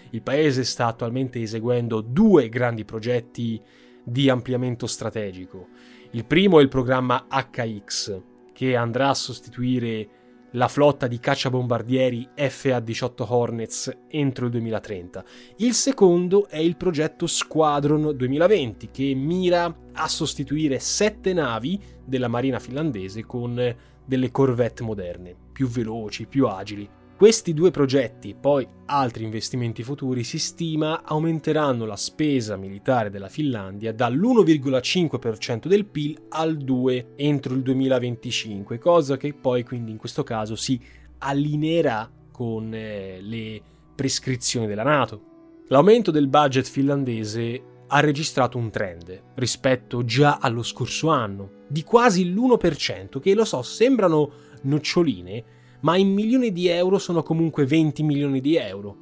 Il 0.09 0.23
paese 0.23 0.63
sta 0.63 0.87
attualmente 0.87 1.39
eseguendo 1.39 2.01
due 2.01 2.49
grandi 2.49 2.83
progetti 2.83 3.61
di 4.03 4.27
ampliamento 4.31 4.87
strategico. 4.87 5.67
Il 6.13 6.25
primo 6.25 6.57
è 6.57 6.63
il 6.63 6.67
programma 6.67 7.27
HX, 7.29 8.21
che 8.53 8.75
andrà 8.75 9.09
a 9.09 9.13
sostituire 9.13 10.09
la 10.51 10.67
flotta 10.67 11.07
di 11.07 11.19
cacciabombardieri 11.19 12.29
FA-18 12.35 13.25
Hornets 13.27 13.97
entro 14.07 14.45
il 14.45 14.51
2030. 14.51 15.23
Il 15.57 15.73
secondo 15.73 16.47
è 16.47 16.57
il 16.57 16.77
progetto 16.77 17.27
Squadron 17.27 18.15
2020, 18.15 18.89
che 18.91 19.13
mira 19.13 19.75
a 19.93 20.07
sostituire 20.07 20.79
sette 20.79 21.33
navi 21.33 21.79
della 22.05 22.27
marina 22.27 22.59
finlandese 22.59 23.25
con 23.25 23.75
delle 24.05 24.31
corvette 24.31 24.83
moderne, 24.83 25.35
più 25.51 25.67
veloci, 25.67 26.27
più 26.27 26.47
agili. 26.47 26.89
Questi 27.17 27.55
due 27.55 27.71
progetti, 27.71 28.35
poi 28.39 28.67
altri 28.85 29.23
investimenti 29.23 29.81
futuri, 29.81 30.23
si 30.23 30.37
stima 30.37 31.01
aumenteranno 31.03 31.85
la 31.85 31.95
spesa 31.95 32.57
militare 32.57 33.09
della 33.09 33.27
Finlandia 33.27 33.91
dall'1,5% 33.91 35.65
del 35.65 35.87
PIL 35.87 36.25
al 36.29 36.57
2% 36.57 37.05
entro 37.15 37.55
il 37.55 37.63
2025, 37.63 38.77
cosa 38.77 39.17
che 39.17 39.33
poi 39.33 39.63
quindi 39.63 39.89
in 39.89 39.97
questo 39.97 40.21
caso 40.21 40.55
si 40.55 40.79
allineerà 41.17 42.07
con 42.31 42.71
eh, 42.71 43.17
le 43.19 43.61
prescrizioni 43.95 44.67
della 44.67 44.83
Nato. 44.83 45.21
L'aumento 45.69 46.11
del 46.11 46.27
budget 46.27 46.67
finlandese 46.67 47.61
ha 47.87 47.99
registrato 47.99 48.59
un 48.59 48.69
trend 48.69 49.23
rispetto 49.33 50.05
già 50.05 50.37
allo 50.39 50.61
scorso 50.61 51.09
anno 51.09 51.49
di 51.67 51.81
quasi 51.81 52.31
l'1%, 52.31 53.19
che 53.19 53.33
lo 53.33 53.43
so, 53.43 53.63
sembrano 53.63 54.31
noccioline, 54.61 55.43
ma 55.81 55.97
in 55.97 56.13
milioni 56.13 56.51
di 56.51 56.67
euro 56.67 56.97
sono 56.97 57.23
comunque 57.23 57.65
20 57.65 58.03
milioni 58.03 58.41
di 58.41 58.55
euro 58.55 58.95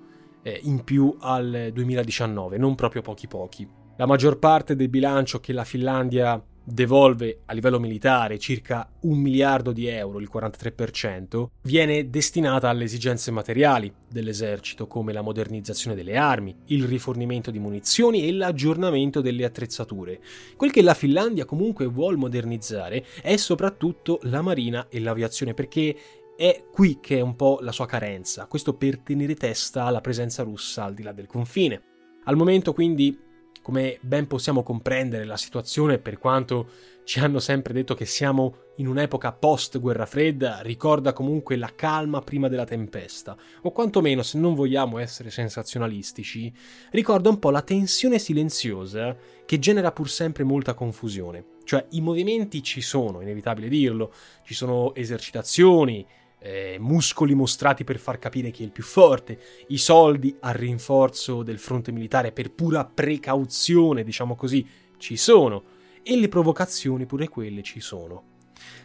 eh, 0.43 0.59
in 0.63 0.83
più 0.83 1.15
al 1.19 1.71
2019, 1.73 2.57
non 2.57 2.75
proprio 2.75 3.01
pochi 3.01 3.27
pochi. 3.27 3.67
La 3.97 4.05
maggior 4.05 4.39
parte 4.39 4.75
del 4.75 4.89
bilancio 4.89 5.39
che 5.39 5.53
la 5.53 5.63
Finlandia 5.63 6.43
devolve 6.67 7.41
a 7.45 7.53
livello 7.53 7.79
militare 7.79 8.39
circa 8.39 8.89
un 9.01 9.19
miliardo 9.19 9.71
di 9.71 9.85
euro, 9.85 10.19
il 10.19 10.29
43%, 10.33 11.47
viene 11.61 12.09
destinata 12.09 12.69
alle 12.69 12.85
esigenze 12.85 13.29
materiali 13.29 13.93
dell'esercito 14.09 14.87
come 14.87 15.13
la 15.13 15.21
modernizzazione 15.21 15.95
delle 15.95 16.17
armi, 16.17 16.55
il 16.65 16.85
rifornimento 16.85 17.51
di 17.51 17.59
munizioni 17.59 18.27
e 18.27 18.33
l'aggiornamento 18.33 19.21
delle 19.21 19.45
attrezzature. 19.45 20.19
Quel 20.57 20.71
che 20.71 20.81
la 20.81 20.95
Finlandia 20.95 21.45
comunque 21.45 21.85
vuole 21.85 22.17
modernizzare 22.17 23.05
è 23.21 23.37
soprattutto 23.37 24.19
la 24.23 24.41
marina 24.41 24.87
e 24.89 24.99
l'aviazione 24.99 25.53
perché 25.53 25.95
è 26.35 26.65
qui 26.71 26.99
che 27.01 27.17
è 27.17 27.21
un 27.21 27.35
po' 27.35 27.59
la 27.61 27.71
sua 27.71 27.85
carenza, 27.85 28.45
questo 28.45 28.75
per 28.75 28.99
tenere 28.99 29.35
testa 29.35 29.85
alla 29.85 30.01
presenza 30.01 30.43
russa 30.43 30.83
al 30.83 30.93
di 30.93 31.03
là 31.03 31.11
del 31.11 31.27
confine. 31.27 31.81
Al 32.25 32.35
momento 32.35 32.73
quindi 32.73 33.17
come 33.65 33.97
ben 34.01 34.27
possiamo 34.27 34.61
comprendere 34.61 35.25
la 35.25 35.37
situazione 35.37 35.97
per 35.97 36.19
quanto 36.19 36.69
ci 37.03 37.17
hanno 37.19 37.39
sempre 37.39 37.73
detto 37.73 37.95
che 37.95 38.05
siamo 38.05 38.57
in 38.75 38.85
un'epoca 38.85 39.31
post 39.31 39.79
guerra 39.79 40.05
fredda, 40.05 40.61
ricorda 40.61 41.13
comunque 41.13 41.55
la 41.55 41.73
calma 41.73 42.21
prima 42.21 42.47
della 42.47 42.63
tempesta, 42.63 43.35
o 43.63 43.71
quantomeno, 43.71 44.21
se 44.21 44.37
non 44.37 44.53
vogliamo 44.53 44.99
essere 44.99 45.31
sensazionalistici, 45.31 46.53
ricorda 46.91 47.29
un 47.29 47.39
po' 47.39 47.49
la 47.49 47.63
tensione 47.63 48.19
silenziosa 48.19 49.17
che 49.47 49.57
genera 49.57 49.91
pur 49.91 50.11
sempre 50.11 50.43
molta 50.43 50.75
confusione. 50.75 51.53
Cioè 51.63 51.87
i 51.91 52.01
movimenti 52.01 52.61
ci 52.61 52.81
sono, 52.81 53.21
inevitabile 53.21 53.67
dirlo, 53.67 54.13
ci 54.43 54.53
sono 54.53 54.93
esercitazioni, 54.93 56.05
eh, 56.39 56.77
muscoli 56.79 57.33
mostrati 57.33 57.83
per 57.83 57.97
far 57.97 58.19
capire 58.19 58.51
chi 58.51 58.63
è 58.63 58.65
il 58.65 58.71
più 58.71 58.83
forte, 58.83 59.39
i 59.67 59.77
soldi 59.77 60.35
al 60.41 60.53
rinforzo 60.53 61.43
del 61.43 61.59
fronte 61.59 61.91
militare 61.91 62.31
per 62.31 62.51
pura 62.51 62.85
precauzione, 62.85 64.03
diciamo 64.03 64.35
così, 64.35 64.65
ci 64.97 65.17
sono, 65.17 65.63
e 66.03 66.17
le 66.17 66.27
provocazioni 66.27 67.05
pure 67.05 67.27
quelle 67.27 67.63
ci 67.63 67.79
sono. 67.79 68.33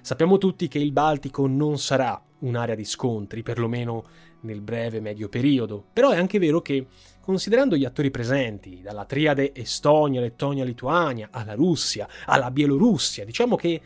Sappiamo 0.01 0.39
tutti 0.39 0.69
che 0.69 0.79
il 0.79 0.93
Baltico 0.93 1.47
non 1.47 1.79
sarà 1.79 2.21
un'area 2.41 2.75
di 2.75 2.85
scontri, 2.85 3.43
perlomeno 3.43 4.05
nel 4.41 4.63
breve 4.63 5.01
medio 5.01 5.29
periodo, 5.29 5.85
però 5.93 6.11
è 6.11 6.17
anche 6.17 6.39
vero 6.39 6.63
che, 6.63 6.87
considerando 7.21 7.77
gli 7.77 7.85
attori 7.85 8.11
presenti, 8.11 8.81
dalla 8.83 9.05
triade 9.05 9.55
Estonia, 9.55 10.21
Lettonia, 10.21 10.65
Lituania, 10.65 11.29
alla 11.31 11.55
Russia, 11.55 12.09
alla 12.25 12.51
Bielorussia, 12.51 13.25
diciamo 13.25 13.57
che 13.57 13.81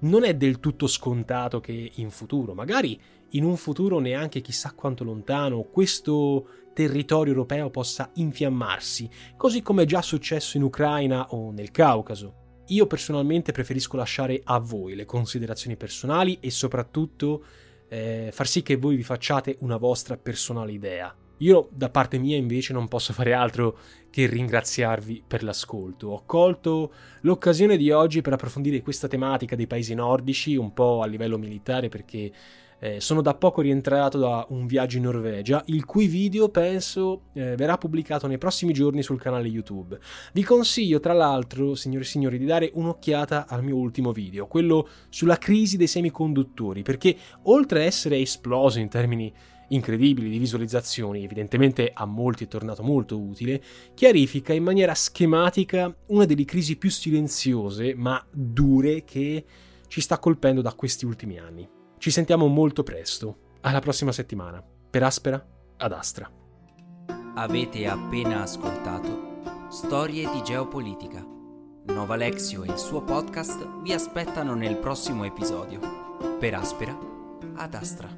non 0.00 0.24
è 0.24 0.34
del 0.34 0.60
tutto 0.60 0.86
scontato 0.86 1.60
che 1.60 1.92
in 1.94 2.10
futuro, 2.10 2.54
magari 2.54 2.98
in 3.30 3.44
un 3.44 3.56
futuro 3.56 3.98
neanche 3.98 4.40
chissà 4.40 4.72
quanto 4.72 5.04
lontano, 5.04 5.62
questo 5.62 6.46
territorio 6.72 7.32
europeo 7.32 7.70
possa 7.70 8.10
infiammarsi, 8.14 9.08
così 9.36 9.62
come 9.62 9.82
è 9.82 9.86
già 9.86 10.02
successo 10.02 10.56
in 10.56 10.62
Ucraina 10.62 11.28
o 11.30 11.50
nel 11.50 11.70
Caucaso. 11.70 12.62
Io 12.68 12.86
personalmente 12.86 13.52
preferisco 13.52 13.96
lasciare 13.96 14.40
a 14.44 14.58
voi 14.58 14.94
le 14.94 15.04
considerazioni 15.04 15.76
personali 15.76 16.38
e 16.40 16.50
soprattutto 16.50 17.44
eh, 17.88 18.30
far 18.32 18.46
sì 18.46 18.62
che 18.62 18.76
voi 18.76 18.96
vi 18.96 19.02
facciate 19.02 19.56
una 19.60 19.76
vostra 19.76 20.16
personale 20.16 20.72
idea. 20.72 21.14
Io 21.38 21.68
da 21.72 21.88
parte 21.88 22.18
mia 22.18 22.36
invece 22.36 22.72
non 22.72 22.86
posso 22.86 23.12
fare 23.12 23.32
altro 23.32 23.78
che 24.10 24.26
ringraziarvi 24.26 25.22
per 25.26 25.42
l'ascolto. 25.42 26.08
Ho 26.08 26.22
colto 26.26 26.92
l'occasione 27.20 27.76
di 27.76 27.90
oggi 27.90 28.20
per 28.20 28.32
approfondire 28.32 28.82
questa 28.82 29.08
tematica 29.08 29.56
dei 29.56 29.66
paesi 29.66 29.94
nordici 29.94 30.56
un 30.56 30.72
po' 30.72 31.00
a 31.00 31.06
livello 31.06 31.38
militare 31.38 31.88
perché 31.88 32.30
eh, 32.80 33.00
sono 33.00 33.20
da 33.20 33.34
poco 33.34 33.60
rientrato 33.60 34.18
da 34.18 34.46
un 34.50 34.66
viaggio 34.66 34.96
in 34.96 35.04
Norvegia, 35.04 35.62
il 35.66 35.84
cui 35.84 36.06
video 36.06 36.48
penso 36.48 37.24
eh, 37.34 37.54
verrà 37.54 37.76
pubblicato 37.76 38.26
nei 38.26 38.38
prossimi 38.38 38.72
giorni 38.72 39.02
sul 39.02 39.20
canale 39.20 39.48
YouTube. 39.48 39.98
Vi 40.32 40.42
consiglio, 40.42 40.98
tra 40.98 41.12
l'altro, 41.12 41.74
signore 41.74 42.04
e 42.04 42.08
signori, 42.08 42.38
di 42.38 42.46
dare 42.46 42.70
un'occhiata 42.72 43.46
al 43.48 43.62
mio 43.62 43.76
ultimo 43.76 44.12
video, 44.12 44.46
quello 44.46 44.88
sulla 45.10 45.36
crisi 45.36 45.76
dei 45.76 45.86
semiconduttori, 45.86 46.82
perché 46.82 47.16
oltre 47.44 47.82
a 47.82 47.84
essere 47.84 48.18
esploso 48.18 48.78
in 48.78 48.88
termini 48.88 49.32
incredibili 49.68 50.30
di 50.30 50.38
visualizzazioni, 50.38 51.22
evidentemente 51.22 51.92
a 51.94 52.04
molti 52.04 52.44
è 52.44 52.48
tornato 52.48 52.82
molto 52.82 53.20
utile, 53.20 53.62
chiarifica 53.94 54.52
in 54.52 54.64
maniera 54.64 54.94
schematica 54.94 55.94
una 56.06 56.24
delle 56.24 56.44
crisi 56.44 56.76
più 56.76 56.90
silenziose 56.90 57.94
ma 57.94 58.24
dure 58.32 59.04
che 59.04 59.44
ci 59.86 60.00
sta 60.00 60.18
colpendo 60.18 60.60
da 60.60 60.72
questi 60.72 61.04
ultimi 61.04 61.38
anni. 61.38 61.79
Ci 62.00 62.10
sentiamo 62.10 62.46
molto 62.46 62.82
presto. 62.82 63.58
Alla 63.60 63.80
prossima 63.80 64.10
settimana. 64.10 64.64
Per 64.88 65.02
Aspera 65.02 65.46
ad 65.76 65.92
Astra. 65.92 66.30
Avete 67.34 67.86
appena 67.86 68.40
ascoltato 68.40 69.68
Storie 69.68 70.30
di 70.30 70.42
geopolitica. 70.42 71.22
Nova 71.88 72.16
Lexio 72.16 72.62
e 72.62 72.68
il 72.68 72.78
suo 72.78 73.02
podcast 73.02 73.82
vi 73.82 73.92
aspettano 73.92 74.54
nel 74.54 74.78
prossimo 74.78 75.24
episodio. 75.24 75.78
Per 76.38 76.54
Aspera 76.54 76.98
ad 77.56 77.74
Astra. 77.74 78.08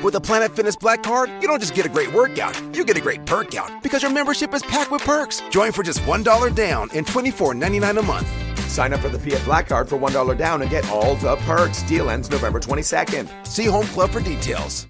With 0.00 0.14
a 0.14 0.20
Planet 0.20 0.52
Fitness 0.52 0.76
Black 0.76 1.02
Card, 1.02 1.28
you 1.42 1.48
don't 1.48 1.58
just 1.58 1.74
get 1.74 1.86
a 1.86 1.88
great 1.88 2.12
workout, 2.12 2.54
you 2.72 2.84
get 2.84 2.96
a 2.96 3.00
great 3.00 3.24
perk 3.24 3.56
out 3.56 3.82
because 3.82 4.04
your 4.04 4.12
membership 4.12 4.54
is 4.54 4.62
packed 4.62 4.92
with 4.92 5.02
perks. 5.02 5.42
Join 5.50 5.72
for 5.72 5.82
just 5.82 6.02
$1 6.06 6.54
down 6.54 6.88
and 6.94 7.04
$24.99 7.04 7.98
a 7.98 8.02
month. 8.02 8.45
Sign 8.68 8.92
up 8.92 9.00
for 9.00 9.08
the 9.08 9.18
Fiat 9.18 9.42
Black 9.44 9.68
Card 9.68 9.88
for 9.88 9.98
$1 9.98 10.36
down 10.36 10.60
and 10.60 10.70
get 10.70 10.86
all 10.90 11.14
the 11.16 11.36
perks. 11.46 11.82
Deal 11.84 12.10
ends 12.10 12.30
November 12.30 12.60
22nd. 12.60 13.46
See 13.46 13.64
Home 13.64 13.86
Club 13.86 14.10
for 14.10 14.20
details. 14.20 14.84